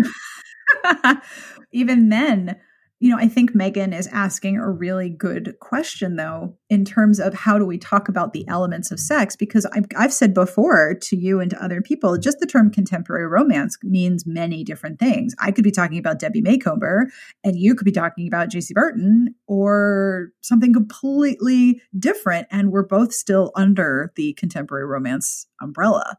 [1.73, 2.57] even then,
[3.03, 7.33] you know, I think Megan is asking a really good question, though, in terms of
[7.33, 9.35] how do we talk about the elements of sex?
[9.37, 13.27] Because I've, I've, said before to you and to other people, just the term contemporary
[13.27, 15.35] romance means many different things.
[15.41, 17.11] I could be talking about Debbie Macomber,
[17.43, 22.49] and you could be talking about Jaci Burton or something completely different.
[22.51, 26.19] And we're both still under the contemporary romance umbrella.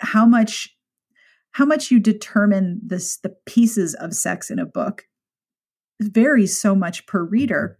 [0.00, 0.74] How much
[1.52, 5.04] how much you determine this the pieces of sex in a book
[6.00, 7.76] varies so much per reader.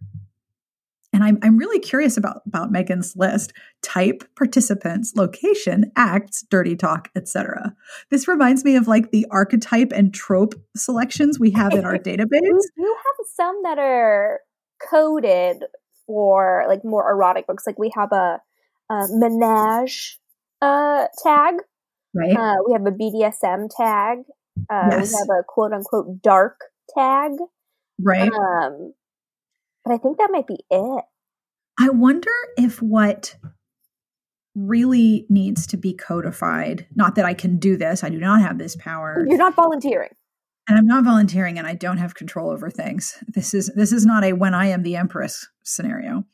[1.11, 3.51] And I'm, I'm really curious about, about Megan's list
[3.81, 7.75] type, participants, location, acts, dirty talk, etc.
[8.11, 12.61] This reminds me of like the archetype and trope selections we have in our database.
[12.77, 14.41] You have some that are
[14.79, 15.63] coded
[16.05, 17.65] for like more erotic books.
[17.65, 18.39] Like we have a,
[18.91, 20.19] a menage
[20.61, 21.55] uh, tag.
[22.13, 22.35] Right.
[22.35, 24.19] Uh, we have a BDSM tag.
[24.69, 25.11] Uh, yes.
[25.11, 26.59] We have a quote unquote dark
[26.95, 27.31] tag.
[28.01, 28.31] Right.
[28.31, 28.93] Um,
[29.83, 31.03] but I think that might be it.
[31.79, 33.35] I wonder if what
[34.55, 38.57] really needs to be codified, not that I can do this, I do not have
[38.57, 39.25] this power.
[39.27, 40.09] You're not volunteering.
[40.67, 43.17] And I'm not volunteering and I don't have control over things.
[43.27, 46.25] This is this is not a when I am the empress scenario.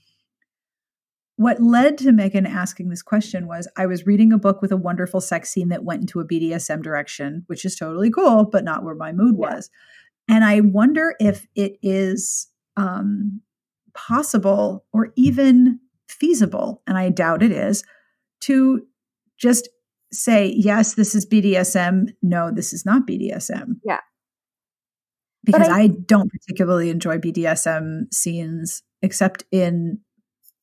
[1.37, 4.77] What led to Megan asking this question was I was reading a book with a
[4.77, 8.83] wonderful sex scene that went into a BDSM direction, which is totally cool, but not
[8.83, 9.55] where my mood yeah.
[9.55, 9.69] was.
[10.27, 13.41] And I wonder if it is um,
[13.93, 17.83] possible or even feasible, and I doubt it is,
[18.41, 18.81] to
[19.37, 19.69] just
[20.11, 22.09] say, yes, this is BDSM.
[22.21, 23.75] No, this is not BDSM.
[23.83, 23.99] Yeah.
[25.43, 29.99] Because I, I don't particularly enjoy BDSM scenes except in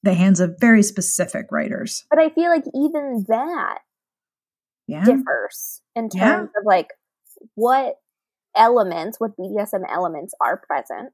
[0.02, 2.04] the hands of very specific writers.
[2.10, 3.78] But I feel like even that
[4.88, 5.04] yeah.
[5.04, 6.14] differs in terms
[6.54, 6.60] yeah.
[6.60, 6.88] of like
[7.54, 7.94] what
[8.56, 11.12] elements, what BDSM elements are present.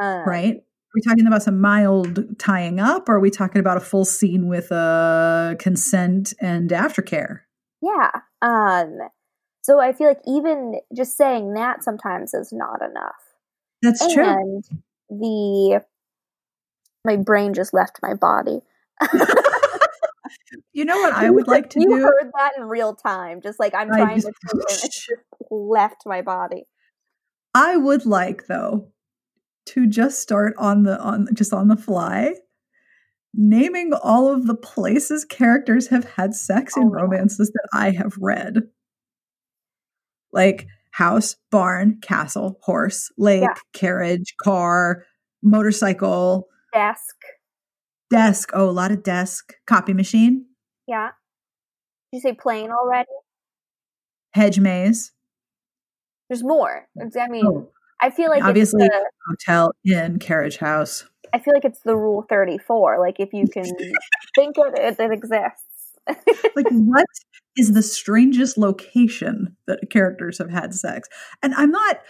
[0.00, 0.56] Um, right.
[0.56, 4.04] Are we talking about some mild tying up, or are we talking about a full
[4.04, 7.40] scene with a uh, consent and aftercare?
[7.80, 8.10] Yeah.
[8.42, 8.98] Um,
[9.62, 13.14] so I feel like even just saying that sometimes is not enough.
[13.80, 14.24] That's and true.
[14.24, 14.64] And
[15.08, 15.82] the
[17.04, 18.60] my brain just left my body.
[20.72, 21.96] you know what I would like to you do?
[21.96, 24.92] You heard that in real time, just like I'm trying just, to oh, and it
[24.92, 25.10] just
[25.50, 26.64] left my body.
[27.54, 28.88] I would like though
[29.66, 32.34] to just start on the on just on the fly
[33.34, 38.14] naming all of the places characters have had sex in oh, romances that I have
[38.18, 38.56] read.
[40.32, 43.54] Like house, barn, castle, horse, lake, yeah.
[43.72, 45.04] carriage, car,
[45.42, 47.16] motorcycle, desk.
[48.12, 48.50] Desk.
[48.52, 49.54] Oh, a lot of desk.
[49.66, 50.46] Copy machine.
[50.86, 51.10] Yeah.
[52.12, 53.08] Did you say plane already?
[54.34, 55.12] Hedge maze.
[56.28, 56.86] There's more.
[56.98, 57.68] I mean, oh.
[58.00, 61.04] I feel like obviously the, hotel, inn, carriage house.
[61.32, 62.98] I feel like it's the rule 34.
[62.98, 63.64] Like if you can
[64.34, 65.64] think of it, it exists.
[66.56, 67.06] like what
[67.56, 71.08] is the strangest location that characters have had sex?
[71.42, 72.00] And I'm not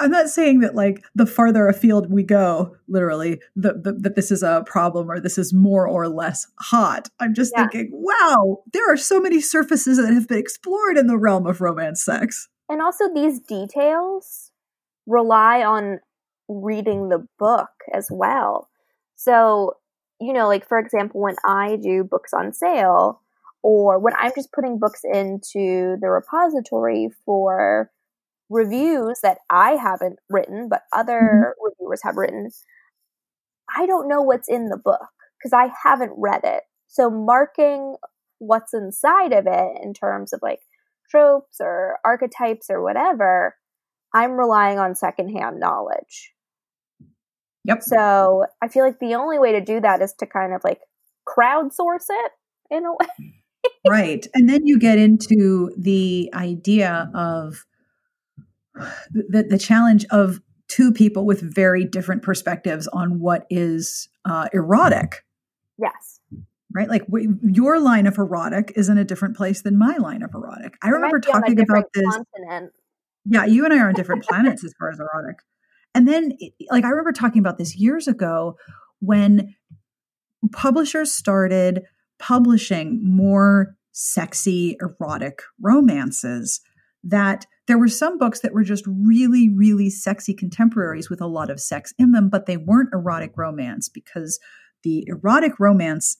[0.00, 4.42] I'm not saying that like the farther afield we go, literally, that that this is
[4.42, 7.08] a problem or this is more or less hot.
[7.20, 7.68] I'm just yeah.
[7.68, 11.60] thinking, wow, there are so many surfaces that have been explored in the realm of
[11.60, 12.48] romance sex.
[12.68, 14.50] And also, these details
[15.06, 16.00] rely on
[16.48, 18.70] reading the book as well.
[19.16, 19.74] So,
[20.18, 23.20] you know, like for example, when I do books on sale,
[23.62, 27.90] or when I'm just putting books into the repository for
[28.50, 31.64] reviews that I haven't written, but other mm-hmm.
[31.64, 32.50] reviewers have written,
[33.74, 35.08] I don't know what's in the book
[35.38, 36.64] because I haven't read it.
[36.88, 37.96] So marking
[38.38, 40.60] what's inside of it in terms of like
[41.10, 43.54] tropes or archetypes or whatever,
[44.12, 46.32] I'm relying on secondhand knowledge.
[47.64, 47.82] Yep.
[47.82, 50.80] So I feel like the only way to do that is to kind of like
[51.28, 52.32] crowdsource it
[52.70, 53.34] in a way.
[53.88, 54.26] right.
[54.34, 57.64] And then you get into the idea of
[59.10, 65.24] the, the challenge of two people with very different perspectives on what is uh, erotic.
[65.78, 66.20] Yes.
[66.72, 66.88] Right?
[66.88, 70.30] Like w- your line of erotic is in a different place than my line of
[70.34, 70.76] erotic.
[70.82, 72.04] I remember talking about this.
[72.06, 72.72] Continent.
[73.24, 75.38] Yeah, you and I are on different planets as far as erotic.
[75.94, 76.38] And then,
[76.70, 78.56] like, I remember talking about this years ago
[79.00, 79.54] when
[80.52, 81.82] publishers started
[82.18, 86.60] publishing more sexy, erotic romances
[87.02, 91.50] that there were some books that were just really, really sexy contemporaries with a lot
[91.50, 94.40] of sex in them, but they weren't erotic romance because
[94.82, 96.16] the erotic romance,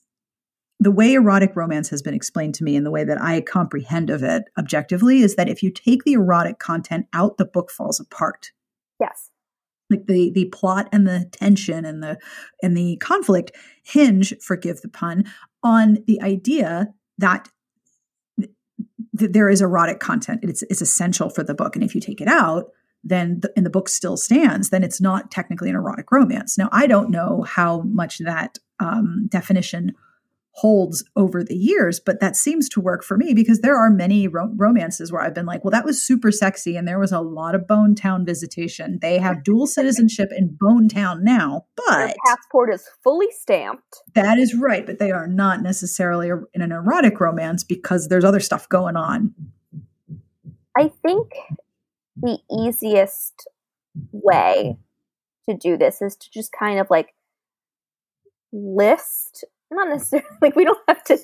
[0.79, 4.09] the way erotic romance has been explained to me and the way that I comprehend
[4.09, 7.99] of it objectively is that if you take the erotic content out, the book falls
[7.99, 8.51] apart.
[8.97, 9.29] Yes.
[9.89, 12.17] Like the the plot and the tension and the
[12.63, 13.51] and the conflict
[13.83, 15.25] hinge, forgive the pun,
[15.63, 17.49] on the idea that
[19.13, 20.41] there is erotic content.
[20.43, 22.71] It's it's essential for the book, and if you take it out,
[23.03, 26.57] then the, and the book still stands, then it's not technically an erotic romance.
[26.57, 29.93] Now, I don't know how much that um, definition
[30.53, 34.27] holds over the years, but that seems to work for me because there are many
[34.27, 36.75] ro- romances where I've been like, well, that was super sexy.
[36.75, 38.99] And there was a lot of Bone Town visitation.
[39.01, 43.97] They have dual citizenship in Bone Town now, but Their passport is fully stamped.
[44.13, 44.85] That is right.
[44.85, 49.33] But they are not necessarily in an erotic romance because there's other stuff going on.
[50.77, 51.31] I think
[52.17, 53.47] the easiest
[54.11, 54.77] way
[55.49, 57.13] to do this is to just kind of like
[58.51, 61.17] list not necessarily like we don't have to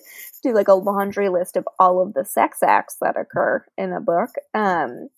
[0.43, 3.99] do like a laundry list of all of the sex acts that occur in a
[3.99, 5.09] book um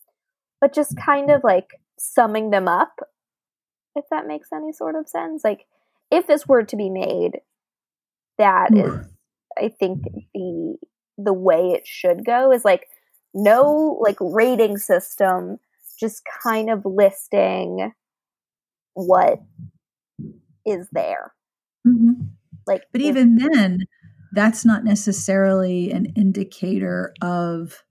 [0.62, 2.94] but just kind of like summing them up
[3.96, 5.44] if that makes any sort of sense.
[5.44, 5.66] Like
[6.12, 7.40] if this were to be made
[8.38, 9.06] that is
[9.58, 10.02] i think
[10.34, 10.78] the
[11.18, 12.88] the way it should go is like
[13.34, 15.58] no like rating system
[16.00, 17.92] just kind of listing
[18.94, 19.40] what
[20.66, 21.34] is there.
[21.86, 22.28] Mm-hmm.
[22.70, 23.86] Like, but even then,
[24.32, 27.84] that's not necessarily an indicator of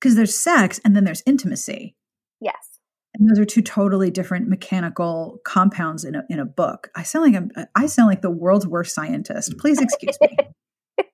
[0.00, 1.96] because there's sex and then there's intimacy.
[2.40, 2.78] Yes.
[3.14, 6.88] And those are two totally different mechanical compounds in a in a book.
[6.94, 9.52] I sound like I'm uh, I sound like the world's worst scientist.
[9.52, 9.58] Mm.
[9.58, 10.36] Please excuse me.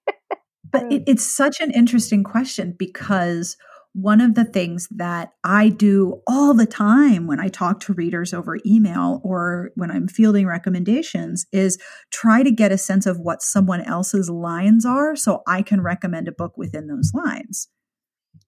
[0.71, 3.57] but it, it's such an interesting question because
[3.95, 8.35] one of the things that I do all the time when I talk to readers
[8.35, 11.79] over email or when I'm fielding recommendations is
[12.11, 16.27] try to get a sense of what someone else's lines are so I can recommend
[16.27, 17.69] a book within those lines.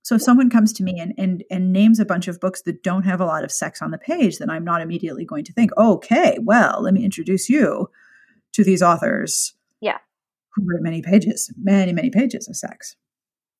[0.02, 2.82] So if someone comes to me and, and and names a bunch of books that
[2.82, 5.52] don't have a lot of sex on the page, then I'm not immediately going to
[5.52, 7.88] think, okay, well, let me introduce you
[8.52, 9.54] to these authors.
[9.80, 9.98] Yeah.
[10.54, 12.96] Who wrote many pages, many, many pages of sex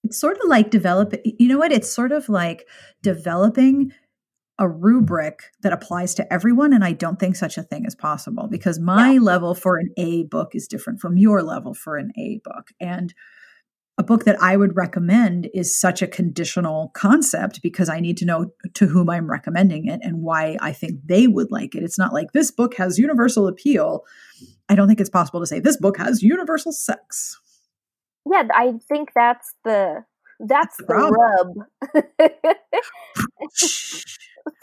[0.04, 1.72] it's sort of like developing, you know what?
[1.72, 2.66] It's sort of like
[3.02, 3.92] developing
[4.58, 6.72] a rubric that applies to everyone.
[6.72, 9.20] And I don't think such a thing is possible because my yeah.
[9.20, 12.68] level for an A book is different from your level for an A book.
[12.80, 13.12] And
[13.98, 18.26] a book that I would recommend is such a conditional concept because I need to
[18.26, 21.82] know to whom I'm recommending it and why I think they would like it.
[21.82, 24.04] It's not like this book has universal appeal.
[24.68, 27.40] I don't think it's possible to say this book has universal sex
[28.30, 30.04] yeah, I think that's the
[30.40, 31.54] that's the, rub.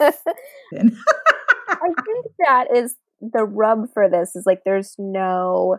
[0.00, 5.78] I think that is the rub for this is like there's no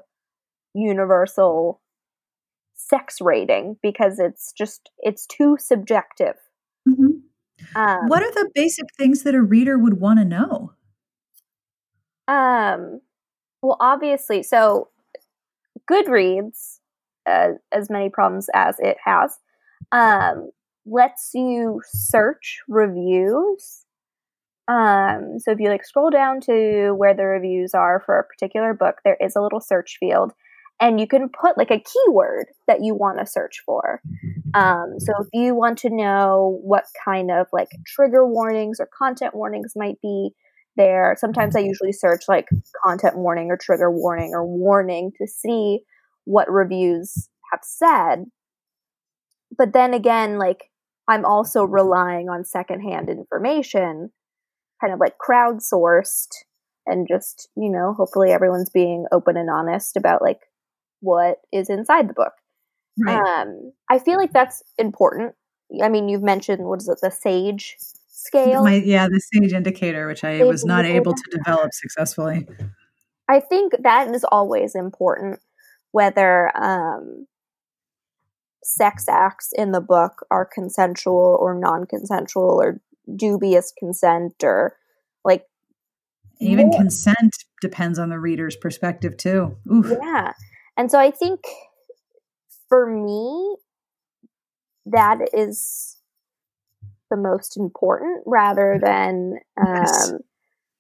[0.74, 1.82] universal
[2.76, 6.36] sex rating because it's just it's too subjective.
[6.88, 7.80] Mm-hmm.
[7.80, 10.74] Um, what are the basic things that a reader would want to know?
[12.28, 13.02] Um,
[13.62, 14.90] well, obviously, so
[15.90, 16.80] Goodreads
[17.28, 19.38] uh, as many problems as it has.
[19.92, 20.50] Um,
[20.86, 23.86] lets you search reviews.
[24.68, 28.74] Um, so if you like scroll down to where the reviews are for a particular
[28.74, 30.34] book, there is a little search field
[30.80, 34.02] and you can put like a keyword that you want to search for.
[34.54, 39.34] Um, so if you want to know what kind of like trigger warnings or content
[39.34, 40.32] warnings might be
[40.76, 42.48] there, sometimes I usually search like
[42.84, 45.80] content warning or trigger warning or warning to see
[46.26, 48.26] what reviews have said.
[49.58, 50.72] But then again, like
[51.08, 54.12] I'm also relying on secondhand information,
[54.82, 56.34] kind of like crowdsourced
[56.86, 60.42] and just, you know, hopefully everyone's being open and honest about like
[61.00, 62.34] what is inside the book.
[63.00, 63.16] Right.
[63.16, 65.36] Um, I feel like that's important.
[65.82, 67.76] I mean, you've mentioned what is it, the SAGE
[68.08, 68.64] scale?
[68.64, 71.02] My, yeah, the SAGE indicator, which I SAGE was not indicator.
[71.02, 72.48] able to develop successfully.
[73.28, 75.40] I think that is always important,
[75.96, 77.26] whether um,
[78.62, 82.82] sex acts in the book are consensual or non-consensual or
[83.16, 84.76] dubious consent or
[85.24, 85.46] like
[86.42, 89.56] even consent depends on the reader's perspective too.
[89.72, 89.90] Oof.
[89.90, 90.34] Yeah.
[90.76, 91.40] And so I think
[92.68, 93.56] for me,
[94.88, 95.96] that is
[97.10, 99.36] the most important rather than
[99.66, 100.10] yes.
[100.12, 100.20] um,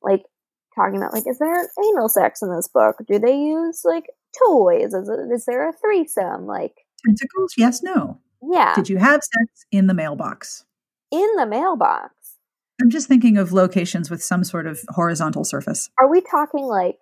[0.03, 0.23] like
[0.75, 4.05] talking about like is there anal sex in this book do they use like
[4.43, 6.73] toys is, it, is there a threesome like
[7.05, 8.19] tentacles yes no
[8.49, 10.65] yeah did you have sex in the mailbox
[11.11, 12.13] in the mailbox
[12.81, 16.99] i'm just thinking of locations with some sort of horizontal surface are we talking like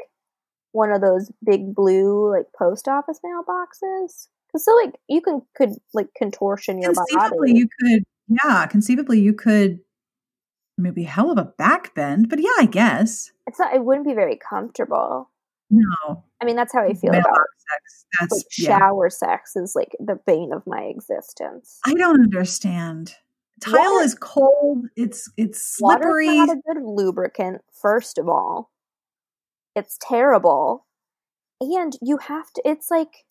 [0.74, 4.28] one of those big blue like post office mailboxes?
[4.48, 7.60] Because so like you can could like contortion your conceivably body.
[7.60, 8.68] You could, yeah.
[8.68, 9.80] Conceivably, you could
[10.78, 13.74] maybe hell of a back bend, but yeah, I guess it's not.
[13.74, 15.30] It wouldn't be very comfortable.
[15.70, 18.06] No, I mean that's how I feel Mailbox about sex.
[18.20, 18.78] That's like, yeah.
[18.78, 21.80] shower sex is like the bane of my existence.
[21.86, 23.16] I don't understand.
[23.62, 24.04] Tile Water.
[24.04, 24.88] is cold.
[24.98, 26.28] It's it's slippery.
[26.28, 27.62] Water's not a good lubricant.
[27.82, 28.72] First of all,
[29.74, 30.86] it's terrible.
[31.62, 33.26] And you have to, it's like,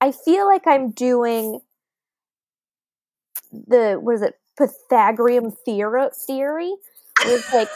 [0.00, 1.60] I feel like I'm doing
[3.52, 6.08] the, what is it, Pythagorean theory?
[6.26, 6.74] theory?
[7.20, 7.68] It's like,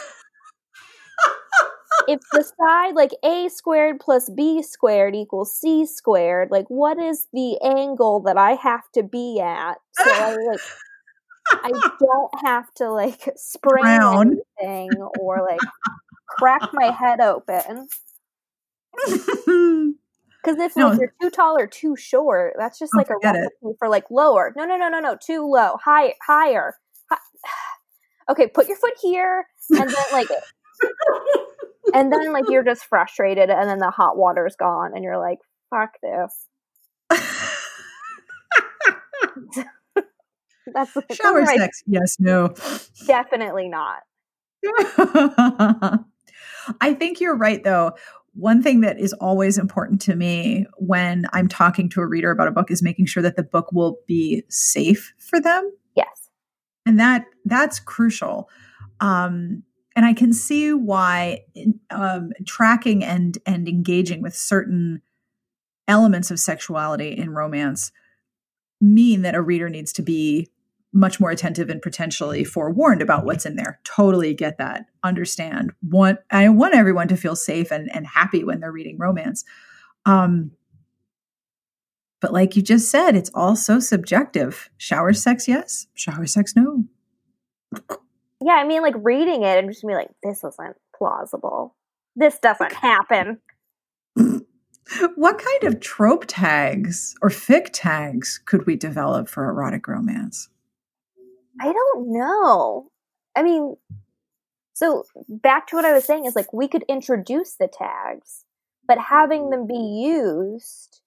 [2.07, 7.27] if the side like a squared plus b squared equals c squared, like what is
[7.33, 9.75] the angle that I have to be at?
[9.93, 10.61] So I like
[11.51, 13.85] I don't have to like sprain
[14.61, 15.61] anything or like
[16.27, 17.87] crack my head open.
[20.43, 20.89] Because if no.
[20.89, 24.53] like, you're too tall or too short, that's just like a recipe for like lower.
[24.57, 26.75] No, no, no, no, no, too low, high, higher.
[27.09, 27.17] Hi-
[28.29, 30.27] okay, put your foot here, and then like,
[31.93, 35.39] and then like you're just frustrated, and then the hot water's gone, and you're like,
[35.69, 36.47] fuck this.
[40.73, 41.83] that's shower sex.
[41.85, 42.53] Yes, no,
[43.05, 44.01] definitely not.
[46.81, 47.93] I think you're right, though.
[48.35, 52.47] One thing that is always important to me when I'm talking to a reader about
[52.47, 55.71] a book is making sure that the book will be safe for them.
[55.95, 56.29] Yes.
[56.85, 58.49] And that that's crucial.
[58.99, 59.63] Um,
[59.95, 61.41] and I can see why
[61.89, 65.01] um, tracking and and engaging with certain
[65.87, 67.91] elements of sexuality in romance
[68.79, 70.49] mean that a reader needs to be
[70.93, 73.79] much more attentive and potentially forewarned about what's in there.
[73.83, 74.85] Totally get that.
[75.03, 75.71] Understand.
[75.81, 79.43] Want I want everyone to feel safe and, and happy when they're reading romance.
[80.05, 80.51] Um,
[82.21, 84.69] but like you just said, it's all so subjective.
[84.77, 85.87] Shower sex, yes.
[85.93, 86.85] Shower sex, no.
[88.45, 91.75] Yeah, I mean, like reading it and just be like, this isn't plausible.
[92.15, 93.39] This doesn't happen.
[95.15, 100.49] what kind of trope tags or fic tags could we develop for erotic romance?
[101.61, 102.89] I don't know.
[103.35, 103.75] I mean,
[104.73, 108.43] so back to what I was saying is like we could introduce the tags,
[108.87, 111.01] but having them be used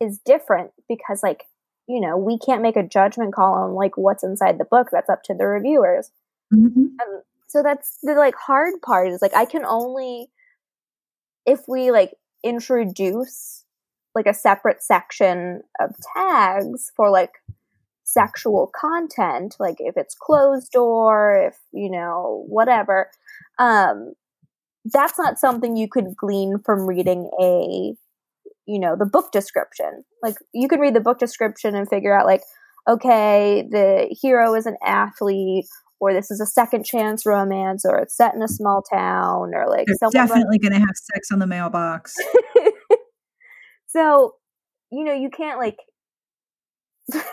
[0.00, 1.44] is different because like,
[1.88, 4.88] you know, we can't make a judgment call on like what's inside the book.
[4.92, 6.10] That's up to the reviewers.
[6.54, 6.86] Mm-hmm.
[7.48, 10.28] So that's the like hard part is like I can only
[11.46, 13.64] if we like introduce
[14.14, 17.32] like a separate section of tags for like
[18.06, 23.10] sexual content, like if it's closed door, if, you know, whatever,
[23.58, 24.14] um,
[24.86, 27.94] that's not something you could glean from reading a,
[28.66, 30.04] you know, the book description.
[30.22, 32.42] Like you can read the book description and figure out like,
[32.88, 35.66] okay, the hero is an athlete
[36.00, 39.68] or this is a second chance romance or it's set in a small town or
[39.68, 42.14] like They're definitely going to have sex on the mailbox.
[43.86, 44.34] so
[44.90, 45.78] you know, you can't like
[47.08, 47.24] the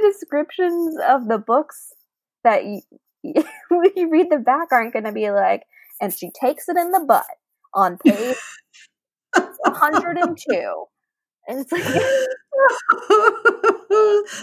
[0.00, 1.92] descriptions of the books
[2.44, 2.80] that you,
[3.22, 5.62] you read the back aren't going to be like,
[6.00, 7.26] and she takes it in the butt
[7.74, 8.36] on page
[9.34, 10.84] 102.
[11.48, 11.82] And it's like,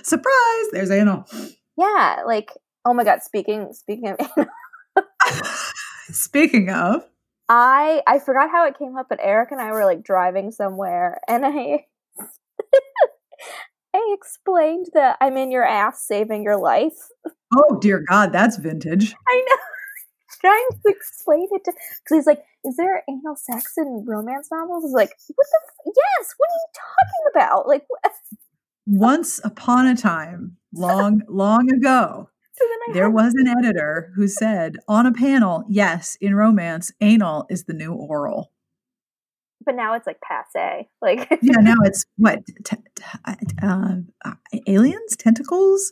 [0.03, 0.65] surprise!
[0.71, 1.25] There's anal.
[1.77, 2.51] Yeah, like,
[2.85, 3.21] oh my god.
[3.21, 4.47] Speaking speaking of
[6.11, 7.05] speaking of,
[7.47, 11.21] I I forgot how it came up, but Eric and I were like driving somewhere,
[11.27, 11.85] and I
[13.93, 16.97] I explained that I'm in your ass saving your life.
[17.55, 19.13] Oh dear God, that's vintage.
[19.27, 19.57] I know.
[20.41, 24.83] Trying to explain it to because he's like, "Is there anal sex in romance novels?"
[24.83, 25.89] He's like, "What the?
[25.89, 26.33] F- yes.
[26.37, 27.67] What are you talking about?
[27.67, 28.11] Like, what?
[28.87, 35.05] Once upon a time, long, long ago, So there was an editor who said on
[35.05, 38.51] a panel, "Yes, in romance, anal is the new oral."
[39.65, 40.87] but now it's like passe.
[41.01, 43.03] Like, Yeah, now it's what t- t-
[43.61, 44.31] uh, uh,
[44.65, 45.91] aliens, tentacles.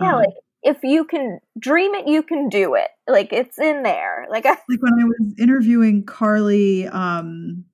[0.00, 2.88] yeah, Um, like if you can dream it, you can do it.
[3.06, 4.26] Like it's in there.
[4.30, 7.66] Like I, like when I was interviewing Carly, um,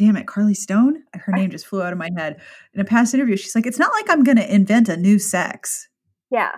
[0.00, 1.02] damn it, Carly Stone.
[1.12, 2.40] Her name just flew out of my head.
[2.72, 5.18] In a past interview, she's like, "It's not like I'm going to invent a new
[5.18, 5.88] sex."
[6.30, 6.52] yeah,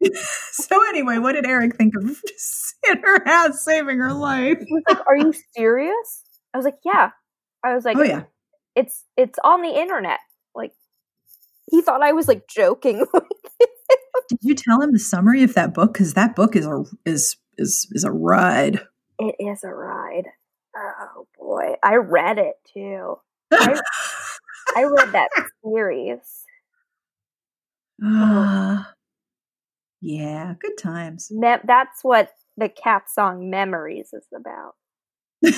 [0.52, 2.04] so anyway, what did Eric think of
[2.88, 4.58] in her ass saving her life?
[4.64, 6.22] he was like, "Are you serious?"
[6.54, 7.10] I was like, "Yeah."
[7.64, 8.24] I was like, Oh yeah,
[8.76, 10.20] it's it's on the internet."
[10.54, 10.72] Like
[11.68, 13.04] he thought I was like joking.
[14.28, 15.94] did you tell him the summary of that book?
[15.94, 18.80] Because that book is a is is is a ride.
[19.18, 20.26] it is a ride.
[20.76, 23.16] Oh boy, I read it too.
[23.52, 23.80] I,
[24.76, 25.28] I read that
[25.64, 26.44] series.
[28.02, 28.94] Ah,
[30.00, 31.28] yeah, good times.
[31.30, 34.74] Me- that's what the cat song "Memories" is about.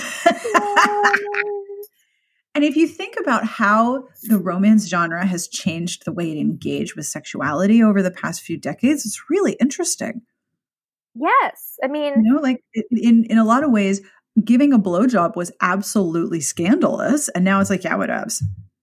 [2.54, 6.96] And if you think about how the romance genre has changed the way it engaged
[6.96, 10.22] with sexuality over the past few decades, it's really interesting.
[11.14, 14.00] yes, I mean, You know, like in in a lot of ways,
[14.44, 18.42] giving a blowjob was absolutely scandalous, and now it's like, yeah, whatevs.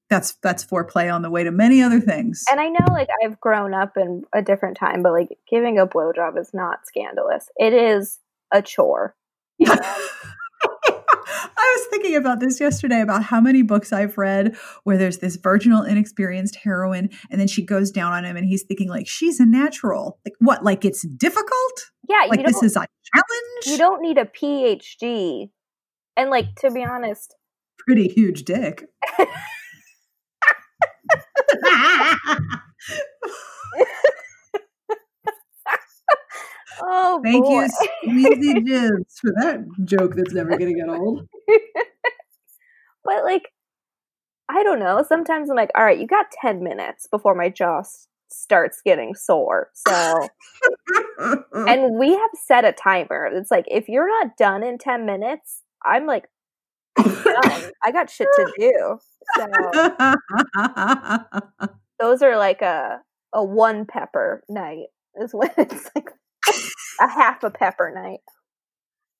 [0.10, 2.46] That's that's foreplay on the way to many other things.
[2.52, 5.88] and I know like I've grown up in a different time, but like giving a
[5.88, 7.50] blowjob is not scandalous.
[7.56, 8.20] It is
[8.52, 9.16] a chore.
[11.28, 15.36] I was thinking about this yesterday about how many books I've read where there's this
[15.38, 19.40] virginal, inexperienced heroine, and then she goes down on him, and he's thinking like she's
[19.40, 20.20] a natural.
[20.26, 20.64] Like what?
[20.64, 21.92] Like it's difficult?
[22.10, 23.66] Yeah, Like this is a challenge?
[23.66, 25.50] you don't need a PhD.
[26.16, 27.36] And like to be honest,
[27.86, 28.86] Pretty huge dick.
[36.84, 37.64] oh Thank boy.
[38.04, 41.28] you, Squeezy Jibs, for that joke that's never going to get old.
[43.04, 43.44] but like
[44.50, 45.04] I don't know.
[45.08, 49.16] Sometimes I'm like, all right, you got 10 minutes before my jaw s- starts getting
[49.16, 49.70] sore.
[49.74, 50.28] So,
[51.68, 53.30] and we have set a timer.
[53.34, 56.26] It's like, if you're not done in 10 minutes, I'm like,
[56.98, 57.72] done.
[57.84, 59.00] I got shit to do.
[59.38, 59.72] So,
[62.00, 63.00] those are like a,
[63.34, 64.88] a one pepper night,
[65.22, 66.10] is when it's like
[67.00, 68.20] a half a pepper night.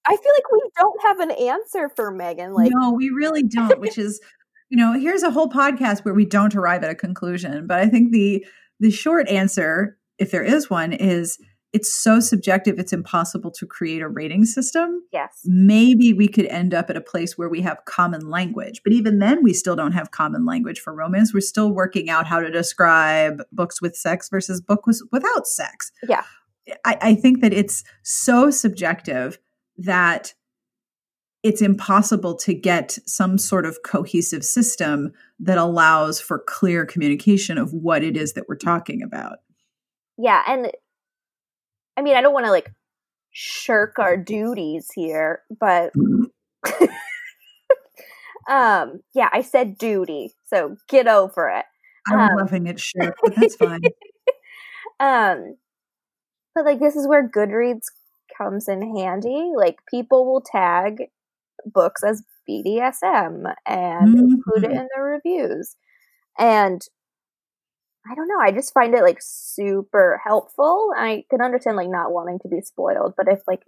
[0.06, 2.54] I feel like we don't have an answer for Megan.
[2.54, 4.20] Like, no, we really don't, which is,
[4.70, 7.68] you know, here's a whole podcast where we don't arrive at a conclusion.
[7.68, 8.46] But I think the
[8.80, 11.38] the short answer, if there is one, is
[11.74, 15.02] it's so subjective it's impossible to create a rating system.
[15.12, 15.42] yes.
[15.44, 18.82] Maybe we could end up at a place where we have common language.
[18.84, 21.34] But even then we still don't have common language for romance.
[21.34, 25.92] We're still working out how to describe books with sex versus books without sex.
[26.08, 26.24] Yeah.
[26.86, 29.38] I, I think that it's so subjective
[29.78, 30.34] that
[31.44, 37.74] it's impossible to get some sort of cohesive system that allows for clear communication of
[37.74, 39.40] what it is that we're talking about.
[40.18, 40.72] Yeah, and
[41.98, 42.72] I mean, I don't want to like
[43.32, 45.92] shirk our duties here, but
[48.50, 51.66] um, yeah, I said duty, so get over it.
[52.08, 53.82] I'm Um, loving it, shit, but that's fine.
[55.00, 55.56] Um,
[56.56, 57.86] but like this is where Goodreads
[58.38, 59.52] comes in handy.
[59.56, 61.04] Like people will tag
[61.66, 65.76] books as BDSM and include it in their reviews,
[66.38, 66.82] and
[68.10, 68.40] I don't know.
[68.40, 70.92] I just find it like super helpful.
[70.96, 73.64] I can understand like not wanting to be spoiled, but if like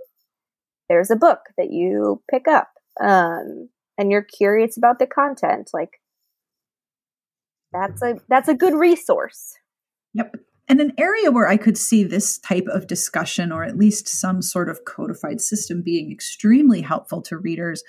[0.89, 2.69] there's a book that you pick up
[3.01, 6.01] um and you're curious about the content, like
[7.71, 9.55] that's a that's a good resource.
[10.13, 10.35] Yep.
[10.67, 14.41] And an area where I could see this type of discussion, or at least some
[14.41, 17.83] sort of codified system, being extremely helpful to readers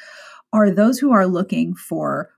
[0.53, 2.31] are those who are looking for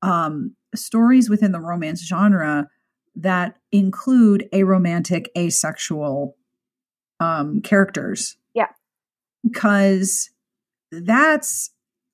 [0.00, 2.68] um, stories within the romance genre
[3.16, 6.36] that include aromantic, asexual
[7.20, 8.36] um, characters.
[8.54, 8.68] Yeah.
[9.44, 10.30] Because
[10.90, 11.70] that's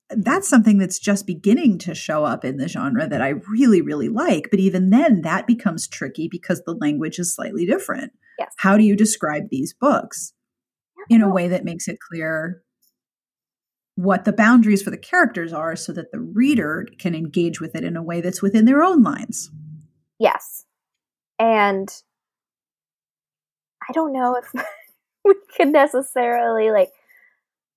[0.09, 4.09] that's something that's just beginning to show up in the genre that I really, really
[4.09, 4.49] like.
[4.49, 8.11] But even then, that becomes tricky because the language is slightly different.
[8.39, 8.53] Yes.
[8.57, 10.33] How do you describe these books
[11.09, 12.63] in a way that makes it clear
[13.95, 17.83] what the boundaries for the characters are so that the reader can engage with it
[17.83, 19.51] in a way that's within their own lines?
[20.17, 20.65] Yes.
[21.37, 21.89] And
[23.87, 24.51] I don't know if
[25.25, 26.91] we could necessarily like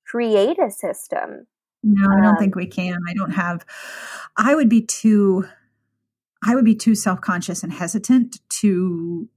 [0.06, 1.46] create a system
[1.82, 2.98] no, I don't um, think we can.
[3.08, 3.64] I don't have.
[4.36, 5.46] I would be too.
[6.44, 9.28] I would be too self conscious and hesitant to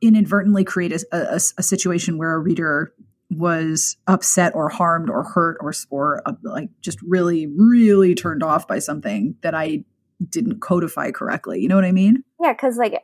[0.00, 2.92] inadvertently create a, a, a, situation where a reader
[3.30, 8.68] was upset or harmed or hurt or or uh, like just really really turned off
[8.68, 9.84] by something that I
[10.28, 11.60] didn't codify correctly.
[11.60, 12.24] You know what I mean?
[12.40, 12.94] Yeah, because like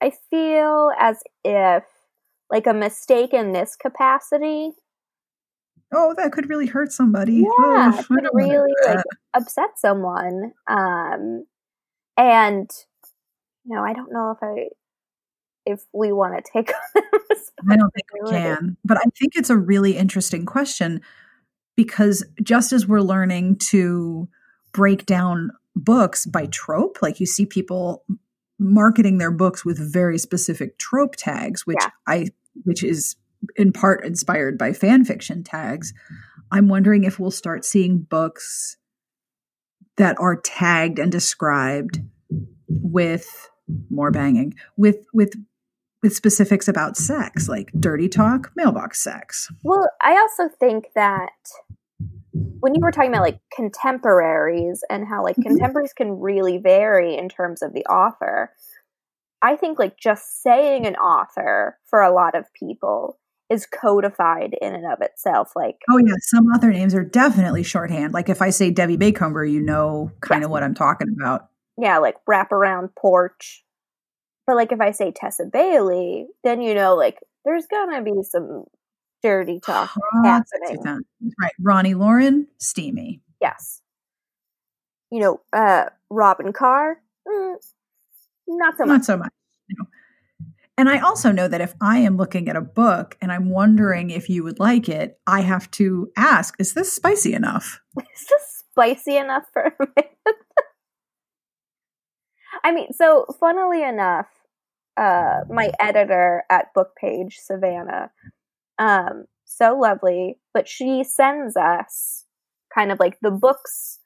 [0.00, 1.84] I feel as if
[2.50, 4.70] like a mistake in this capacity
[5.92, 7.34] oh, that could really hurt somebody.
[7.34, 10.52] Yeah, oh, could really like upset someone.
[10.66, 11.46] Um,
[12.16, 12.70] and
[13.64, 14.68] you know, I don't know if I
[15.64, 17.02] if we want to take on
[17.70, 21.00] I don't think we can, but I think it's a really interesting question
[21.76, 24.28] because just as we're learning to
[24.72, 28.04] break down books by trope, like you see people
[28.58, 31.90] marketing their books with very specific trope tags, which yeah.
[32.06, 32.28] I
[32.64, 33.16] which is
[33.56, 35.92] in part inspired by fan fiction tags.
[36.50, 38.76] I'm wondering if we'll start seeing books
[39.96, 42.00] that are tagged and described
[42.68, 43.50] with
[43.90, 45.34] more banging with with
[46.02, 51.30] with specifics about sex like dirty talk mailbox sex well i also think that
[52.32, 55.48] when you were talking about like contemporaries and how like mm-hmm.
[55.48, 58.50] contemporaries can really vary in terms of the author
[59.42, 63.18] i think like just saying an author for a lot of people
[63.52, 65.52] is codified in and of itself.
[65.54, 68.14] Like, oh yeah, some other names are definitely shorthand.
[68.14, 71.48] Like if I say Debbie Macomber, you know kind of what I'm talking about.
[71.78, 73.62] Yeah, like wrap around porch.
[74.46, 78.64] But like if I say Tessa Bailey, then you know like there's gonna be some
[79.22, 81.02] dirty talk oh, happening.
[81.40, 83.20] Right, Roni Loren, steamy.
[83.40, 83.82] Yes.
[85.10, 86.96] You know, uh Robyn Carr,
[87.28, 87.54] mm,
[88.48, 88.88] not so much.
[88.88, 89.32] Not so much.
[90.78, 94.10] And I also know that if I am looking at a book and I'm wondering
[94.10, 97.80] if you would like it, I have to ask, is this spicy enough?
[97.98, 100.02] Is this spicy enough for me?
[102.64, 104.28] I mean, so funnily enough,
[104.96, 108.10] uh, my editor at Bookpage, Savannah,
[108.78, 112.24] um, so lovely, but she sends us
[112.74, 113.98] kind of like the books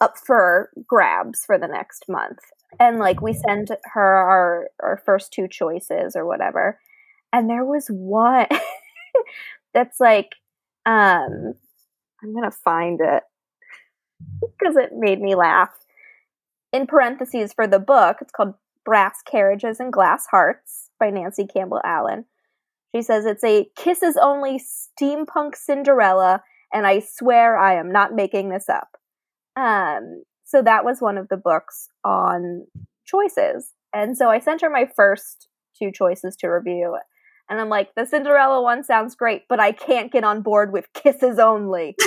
[0.00, 2.38] up for grabs for the next month
[2.78, 6.78] and like we send her our our first two choices or whatever.
[7.32, 8.46] And there was one
[9.74, 10.30] that's like
[10.84, 11.54] um
[12.22, 13.22] i'm gonna find it
[14.40, 15.70] because it made me laugh.
[16.72, 18.54] In parentheses for the book it's called
[18.84, 22.24] brass carriages and glass hearts by nancy campbell allen.
[22.94, 28.50] She says it's a kisses only steampunk cinderella and i swear i am not making
[28.50, 28.96] this up.
[29.56, 32.66] Um so that was one of the books on
[33.04, 33.72] choices.
[33.92, 36.96] And so I sent her my first two choices to review.
[37.50, 40.86] And I'm like, the Cinderella one sounds great, but I can't get on board with
[40.94, 41.96] kisses only.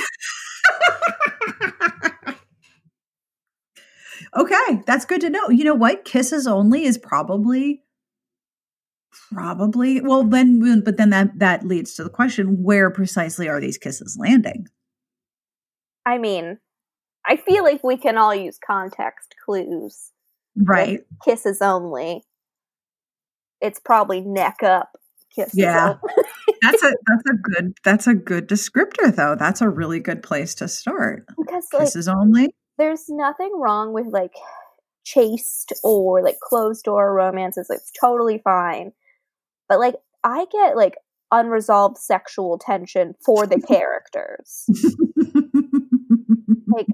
[4.37, 5.49] okay, that's good to know.
[5.49, 6.05] You know what?
[6.05, 7.83] Kisses only is probably
[9.31, 13.77] probably well then but then that that leads to the question where precisely are these
[13.77, 14.67] kisses landing?
[16.05, 16.57] I mean,
[17.29, 20.11] I feel like we can all use context clues.
[20.55, 21.01] Right.
[21.23, 22.23] Kisses only.
[23.61, 24.89] It's probably neck up
[25.35, 25.59] kisses.
[25.59, 25.95] Yeah.
[26.61, 29.35] that's a that's a good that's a good descriptor though.
[29.35, 31.27] That's a really good place to start.
[31.37, 32.49] Because kisses like, only.
[32.79, 34.33] There's nothing wrong with like
[35.03, 37.67] chaste or like closed door romances.
[37.69, 38.91] It's totally fine.
[39.67, 40.95] But like I get like
[41.31, 44.65] unresolved sexual tension for the characters.
[46.67, 46.87] like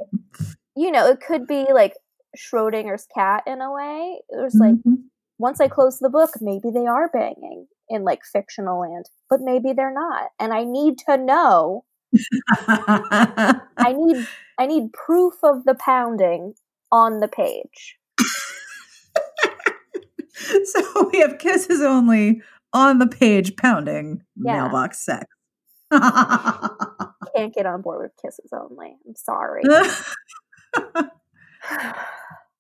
[0.76, 1.94] you know, it could be like
[2.38, 4.20] Schrodinger's cat in a way.
[4.30, 4.96] It was like mm-hmm.
[5.38, 9.74] once I close the book, maybe they are banging in like fictional land, but maybe
[9.74, 10.32] they're not.
[10.40, 11.86] And I need to know.
[12.68, 16.54] I need I need proof of the pounding
[16.92, 17.98] on the page.
[20.66, 22.42] so we have kisses only
[22.74, 24.64] on the page pounding yeah.
[24.64, 25.26] mailbox sex.
[25.92, 28.96] Can't get on board with kisses only.
[29.08, 29.64] I'm sorry.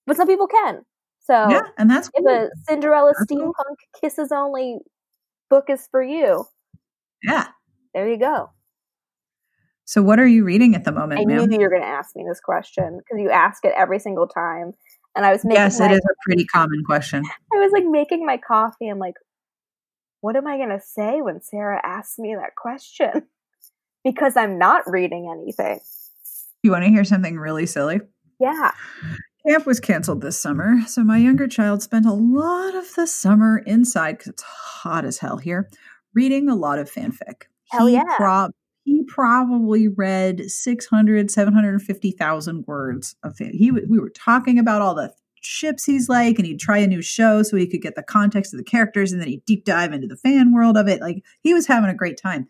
[0.06, 0.82] but some people can.
[1.22, 2.30] So yeah, and that's if cool.
[2.30, 4.00] a Cinderella That's steampunk cool.
[4.00, 4.78] kisses only
[5.50, 6.46] book is for you,
[7.24, 7.48] yeah.
[7.94, 8.52] there you go.
[9.86, 12.16] So, what are you reading at the moment, I knew you were going to ask
[12.16, 14.74] me this question because you ask it every single time,
[15.16, 17.24] and I was making Yes, my, it is a pretty common question.
[17.54, 18.88] I was like making my coffee.
[18.88, 19.16] I'm like,
[20.22, 23.24] what am I going to say when Sarah asks me that question?
[24.04, 25.80] Because I'm not reading anything.
[26.66, 28.02] You want to hear something really silly?
[28.40, 28.72] Yeah.
[29.48, 33.60] Camp was canceled this summer, so my younger child spent a lot of the summer
[33.68, 35.70] inside because it's hot as hell here,
[36.16, 37.44] reading a lot of fanfic.
[37.70, 38.16] Hell he yeah.
[38.18, 38.52] prob-
[38.84, 43.52] he probably read 600, 750,000 words of fan.
[43.54, 46.88] He w- we were talking about all the ships he's like, and he'd try a
[46.88, 49.66] new show so he could get the context of the characters, and then he'd deep
[49.66, 51.00] dive into the fan world of it.
[51.00, 52.48] Like he was having a great time.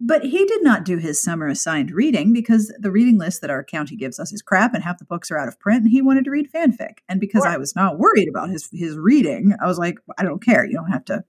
[0.00, 3.64] But he did not do his summer assigned reading because the reading list that our
[3.64, 6.02] county gives us is crap and half the books are out of print and he
[6.02, 6.98] wanted to read fanfic.
[7.08, 7.50] And because Sure.
[7.50, 10.64] I was not worried about his his reading, I was like, I don't care.
[10.64, 11.24] You don't have to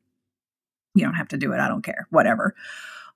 [0.94, 1.60] you don't have to do it.
[1.60, 2.08] I don't care.
[2.12, 2.56] Whatever.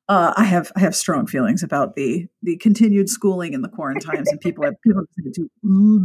[0.10, 4.30] Uh, I have I have strong feelings about the the continued schooling in the quarantines
[4.30, 5.50] and people have people need to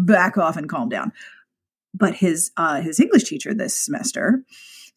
[0.04, 1.10] back off and calm down.
[1.94, 4.44] But his uh, his English teacher this semester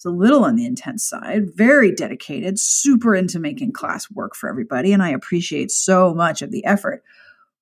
[0.02, 4.50] is a little on the intense side, very dedicated, super into making class work for
[4.50, 7.04] everybody, and I appreciate so much of the effort.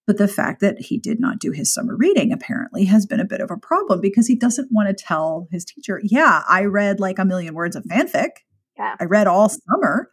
[0.07, 3.25] But the fact that he did not do his summer reading apparently has been a
[3.25, 6.99] bit of a problem because he doesn't want to tell his teacher, yeah, I read
[6.99, 8.29] like a million words of fanfic.
[8.77, 8.95] Yeah.
[8.99, 10.09] I read all summer.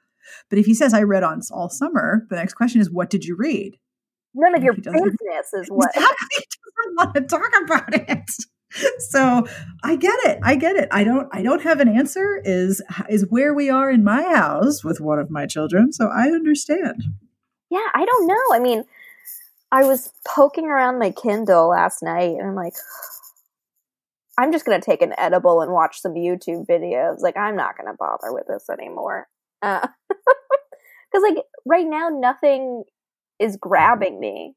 [0.50, 3.24] But if he says I read on all summer, the next question is, what did
[3.24, 3.78] you read?
[4.34, 5.90] None of your business is what.
[5.94, 6.26] Exactly.
[6.36, 6.44] He
[6.76, 8.30] doesn't want to talk about it.
[8.98, 9.46] So
[9.82, 10.38] I get it.
[10.42, 10.88] I get it.
[10.90, 11.28] I don't.
[11.32, 12.40] I don't have an answer.
[12.44, 15.92] Is is where we are in my house with one of my children.
[15.92, 17.04] So I understand.
[17.70, 18.42] Yeah, I don't know.
[18.52, 18.84] I mean,
[19.72, 22.74] I was poking around my Kindle last night and I'm like,
[24.38, 27.20] I'm just going to take an edible and watch some YouTube videos.
[27.20, 29.26] Like, I'm not going to bother with this anymore.
[31.12, 32.82] Because, like, right now, nothing
[33.38, 34.54] is grabbing me.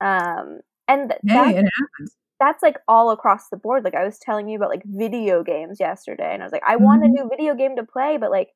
[0.00, 2.16] Um, and th- Hey, that, it happens.
[2.40, 3.84] That's like all across the board.
[3.84, 6.76] Like, I was telling you about like video games yesterday, and I was like, I
[6.76, 7.12] want a Mhm.
[7.12, 8.48] new video game to play, but like,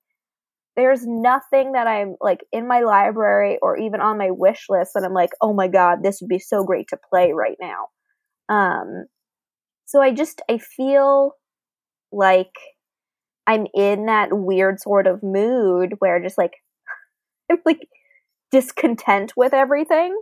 [0.76, 5.04] there's nothing that I'm like in my library or even on my wish list that
[5.04, 7.88] I'm like, oh my god, this would be so great to play right now.
[8.48, 9.06] Um,
[9.86, 11.34] so I just I feel
[12.12, 12.52] like
[13.46, 16.54] I'm in that weird sort of mood where just like
[17.50, 17.88] I'm like
[18.52, 20.16] discontent with everything.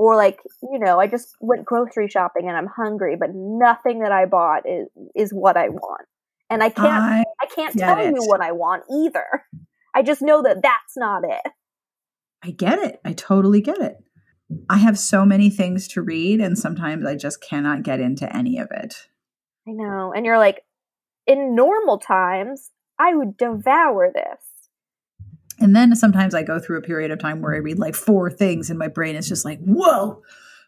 [0.00, 4.12] Or like, you know, I just went grocery shopping and I'm hungry, but nothing that
[4.12, 6.06] I bought is is what I want.
[6.48, 8.06] And I can't I I can't tell it.
[8.06, 9.44] you what I want either.
[9.94, 11.52] I just know that that's not it.
[12.42, 12.98] I get it.
[13.04, 13.98] I totally get it.
[14.70, 18.56] I have so many things to read, and sometimes I just cannot get into any
[18.58, 19.06] of it.
[19.68, 20.14] I know.
[20.16, 20.62] And you're like,
[21.26, 24.49] in normal times, I would devour this.
[25.60, 28.30] And then sometimes I go through a period of time where I read like four
[28.30, 30.22] things, and my brain is just like, "Whoa,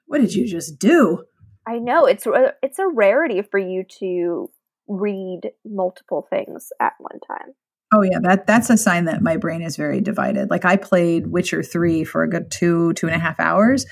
[0.06, 1.24] what did you just do?"
[1.66, 4.50] I know it's a, it's a rarity for you to
[4.88, 7.54] read multiple things at one time.
[7.94, 10.50] Oh yeah, that that's a sign that my brain is very divided.
[10.50, 13.86] Like I played Witcher three for a good two two and a half hours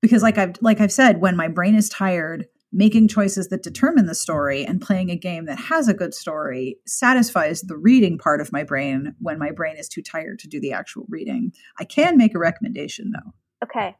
[0.00, 4.06] because, like I've like I've said, when my brain is tired, making choices that determine
[4.06, 8.40] the story and playing a game that has a good story satisfies the reading part
[8.40, 11.52] of my brain when my brain is too tired to do the actual reading.
[11.78, 13.32] I can make a recommendation though.
[13.64, 13.96] Okay.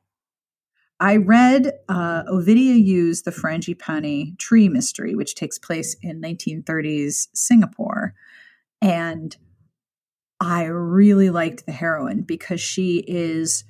[0.98, 8.14] I read uh, Ovidia Yu's The Frangipani Tree Mystery, which takes place in 1930s Singapore.
[8.80, 9.36] And
[10.40, 13.64] I really liked the heroine because she is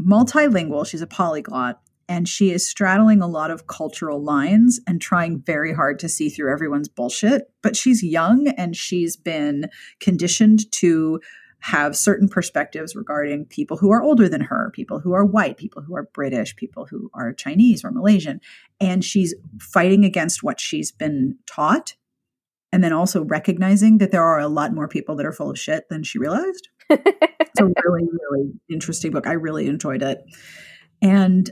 [0.00, 0.86] multilingual.
[0.86, 1.80] She's a polyglot
[2.12, 6.28] and she is straddling a lot of cultural lines and trying very hard to see
[6.28, 7.50] through everyone's bullshit.
[7.62, 11.22] But she's young and she's been conditioned to
[11.60, 15.80] have certain perspectives regarding people who are older than her, people who are white, people
[15.80, 18.42] who are British, people who are Chinese or Malaysian.
[18.78, 21.94] And she's fighting against what she's been taught.
[22.72, 25.58] And then also recognizing that there are a lot more people that are full of
[25.58, 26.68] shit than she realized.
[27.54, 29.26] It's a really, really interesting book.
[29.26, 30.24] I really enjoyed it.
[31.02, 31.50] And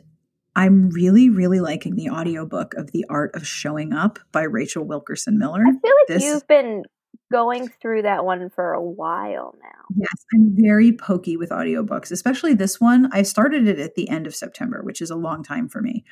[0.56, 5.38] I'm really, really liking the audiobook of The Art of Showing Up by Rachel Wilkerson
[5.38, 5.62] Miller.
[5.62, 6.84] I feel like This- you've been
[7.30, 9.84] going through that one for a while now.
[9.96, 13.08] Yes, I'm very pokey with audiobooks, especially this one.
[13.12, 16.04] I started it at the end of September, which is a long time for me.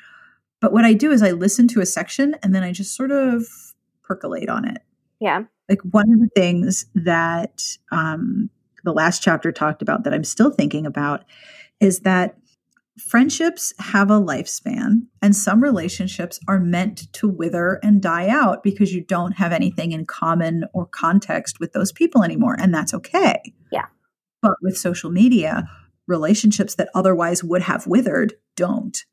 [0.61, 3.11] But what I do is I listen to a section and then I just sort
[3.11, 3.45] of
[4.03, 4.79] percolate on it.
[5.19, 5.43] Yeah.
[5.67, 8.49] Like one of the things that um,
[8.83, 11.25] the last chapter talked about that I'm still thinking about
[11.79, 12.37] is that
[12.99, 18.93] friendships have a lifespan, and some relationships are meant to wither and die out because
[18.93, 22.55] you don't have anything in common or context with those people anymore.
[22.59, 23.53] And that's okay.
[23.71, 23.85] Yeah.
[24.41, 25.67] But with social media,
[26.07, 29.05] relationships that otherwise would have withered don't.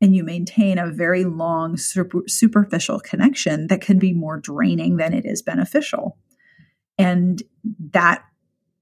[0.00, 5.14] And you maintain a very long, super, superficial connection that can be more draining than
[5.14, 6.18] it is beneficial.
[6.98, 7.42] And
[7.92, 8.24] that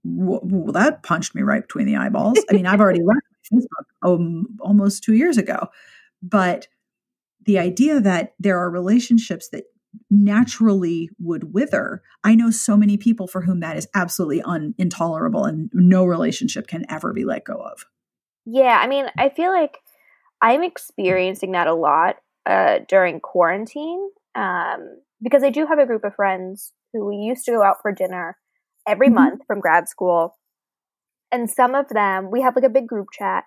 [0.04, 2.38] well, that punched me right between the eyeballs.
[2.50, 3.20] I mean, I've already left
[3.52, 5.68] Facebook um, almost two years ago,
[6.22, 6.68] but
[7.44, 9.64] the idea that there are relationships that
[10.10, 12.02] naturally would wither.
[12.24, 16.66] I know so many people for whom that is absolutely un- intolerable and no relationship
[16.66, 17.84] can ever be let go of.
[18.44, 19.78] Yeah, I mean, I feel like
[20.40, 26.04] I'm experiencing that a lot uh, during quarantine um, because I do have a group
[26.04, 28.36] of friends who we used to go out for dinner
[28.86, 29.16] every mm-hmm.
[29.16, 30.36] month from grad school.
[31.32, 33.44] And some of them, we have like a big group chat.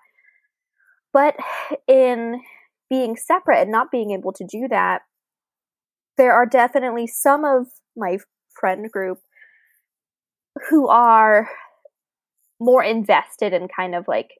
[1.12, 1.36] But
[1.86, 2.42] in
[2.90, 5.02] being separate and not being able to do that,
[6.18, 8.18] there are definitely some of my
[8.58, 9.18] friend group
[10.68, 11.48] who are
[12.58, 14.30] more invested in kind of like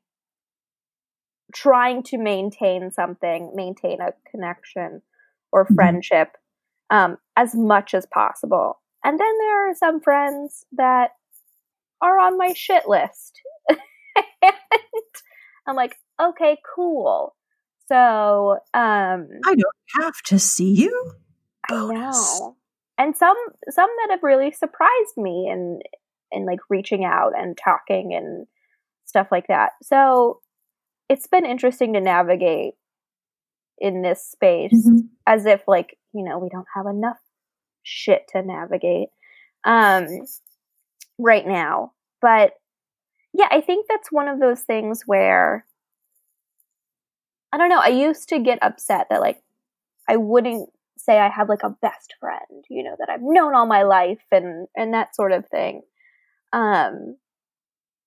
[1.55, 5.03] trying to maintain something, maintain a connection
[5.53, 5.75] or mm-hmm.
[5.75, 6.33] friendship
[6.91, 8.81] um, as much as possible.
[9.05, 11.11] And then there are some friends that
[12.01, 13.41] are on my shit list.
[13.69, 14.53] and
[15.67, 17.35] I'm like, okay, cool.
[17.89, 21.13] So, um I don't have to see you.
[21.69, 22.17] Bonus.
[22.17, 22.57] I know.
[22.99, 23.37] And some
[23.71, 25.81] some that have really surprised me in
[26.33, 28.47] in like reaching out and talking and
[29.05, 29.73] stuff like that.
[29.83, 30.41] So,
[31.09, 32.75] it's been interesting to navigate
[33.79, 35.07] in this space mm-hmm.
[35.27, 37.19] as if like, you know, we don't have enough
[37.83, 39.11] shit to navigate
[39.67, 40.07] um,
[41.19, 41.93] right now.
[42.21, 42.53] But
[43.33, 45.67] yeah, I think that's one of those things where
[47.53, 47.81] I don't know.
[47.81, 49.43] I used to get upset that like
[50.09, 53.67] I wouldn't say I have like a best friend, you know, that I've known all
[53.67, 55.83] my life and and that sort of thing.
[56.53, 57.17] Um,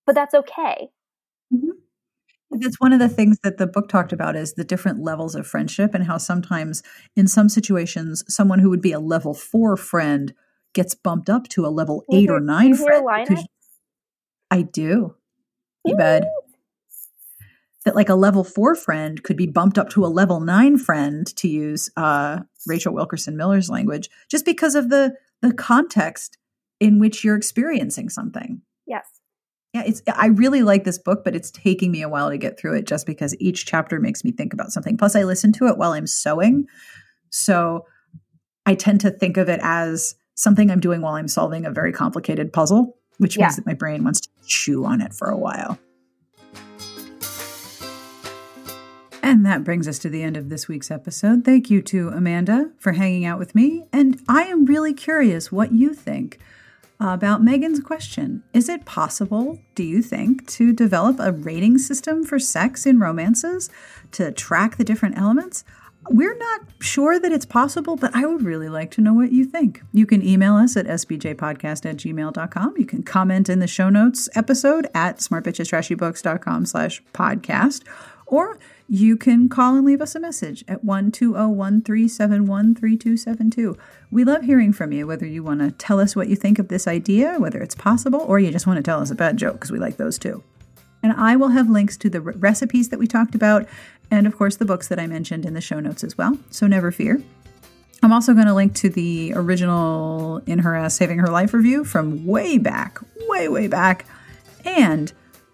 [0.05, 0.89] but that's okay.
[1.53, 2.59] Mm-hmm.
[2.59, 5.45] That's one of the things that the book talked about is the different levels of
[5.45, 6.81] friendship and how sometimes
[7.15, 10.33] in some situations someone who would be a level 4 friend
[10.73, 13.47] gets bumped up to a level you 8 hear, or 9 friend.
[14.51, 15.15] I do.
[15.85, 16.23] You bet.
[17.85, 21.25] That like a level 4 friend could be bumped up to a level 9 friend
[21.37, 26.37] to use uh, Rachel Wilkerson Miller's language just because of the the context
[26.79, 28.61] in which you're experiencing something.
[28.85, 29.05] Yes.
[29.73, 32.59] Yeah, it's I really like this book, but it's taking me a while to get
[32.59, 34.97] through it just because each chapter makes me think about something.
[34.97, 36.65] Plus I listen to it while I'm sewing.
[37.29, 37.85] So
[38.65, 41.91] I tend to think of it as something I'm doing while I'm solving a very
[41.91, 43.45] complicated puzzle, which yeah.
[43.45, 45.77] means that my brain wants to chew on it for a while.
[49.21, 51.43] And that brings us to the end of this week's episode.
[51.43, 53.83] Thank you to Amanda for hanging out with me.
[53.91, 56.39] And I am really curious what you think
[57.01, 58.43] about Megan's question.
[58.53, 63.69] Is it possible, do you think, to develop a rating system for sex in romances
[64.13, 65.63] to track the different elements?
[66.11, 69.45] We're not sure that it's possible, but I would really like to know what you
[69.45, 69.83] think.
[69.93, 72.73] You can email us at sbtbpodcast at gmail.com.
[72.77, 77.83] You can comment in the show notes episode at smartbitchestrashybooks.com slash podcast,
[78.25, 78.57] or
[78.87, 83.77] you can call and leave us a message at 12013713272.
[84.09, 86.69] We love hearing from you, whether you want to tell us what you think of
[86.69, 89.53] this idea, whether it's possible, or you just want to tell us a bad joke,
[89.53, 90.43] because we like those too.
[91.01, 93.67] And I will have links to the recipes that we talked about,
[94.11, 96.37] and of course, the books that I mentioned in the show notes as well.
[96.49, 97.21] So never fear.
[98.01, 101.83] I'm also going to link to the original In Her Ass Saving Her Life review
[101.83, 104.05] from way back, way, way back.
[104.63, 105.11] And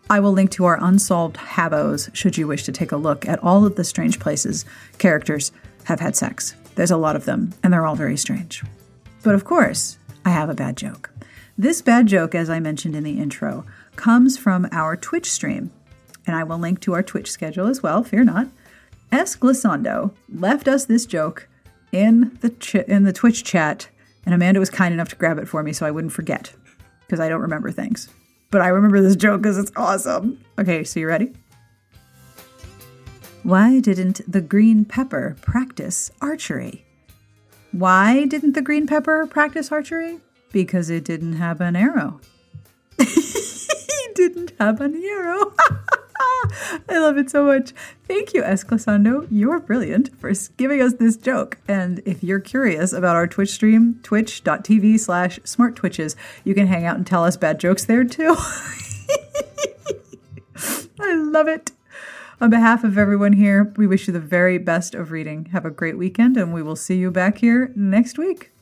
[0.09, 3.43] I will link to our unsolved habos should you wish to take a look at
[3.43, 4.63] all of the strange places
[4.99, 5.51] characters
[5.85, 6.55] have had sex.
[6.75, 8.63] There's a lot of them, and they're all very strange.
[9.23, 11.09] But of course, I have a bad joke.
[11.57, 13.65] This bad joke, as I mentioned in the intro,
[13.95, 15.71] comes from our Twitch stream,
[16.25, 18.47] and I will link to our Twitch schedule as well, fear not.
[19.11, 19.35] S.
[19.35, 21.47] Glissando left us this joke
[21.91, 23.87] in the ch- in the Twitch chat,
[24.25, 26.53] and Amanda was kind enough to grab it for me so I wouldn't forget
[27.01, 28.09] because I don't remember things
[28.55, 30.39] but I remember this joke because it's awesome.
[30.57, 31.33] Okay, so you ready?
[33.43, 36.85] Why didn't the green pepper practice archery?
[37.73, 40.21] Why didn't the green pepper practice archery?
[40.53, 42.21] Because it didn't have an arrow.
[44.15, 45.53] didn't have an arrow.
[46.89, 47.73] I love it so much.
[48.07, 49.27] Thank you, Esclasando.
[49.29, 51.57] You're brilliant for giving us this joke.
[51.67, 56.95] And if you're curious about our Twitch stream, twitch.tv slash smartbitches, you can hang out
[56.97, 58.35] and tell us bad jokes there too.
[60.99, 61.71] I love it.
[62.41, 65.45] On behalf of everyone here, we wish you the very best of reading.
[65.45, 68.54] Have a great weekend, and we will see you back here next week.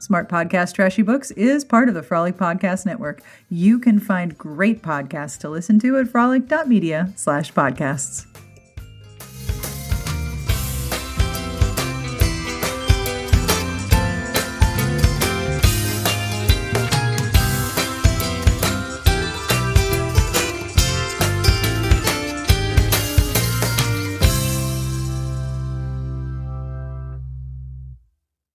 [0.00, 3.22] Smart Podcast Trashy Books is part of the Frolic Podcast Network.
[3.50, 8.29] You can find great podcasts to listen to at frolic.media slash podcasts.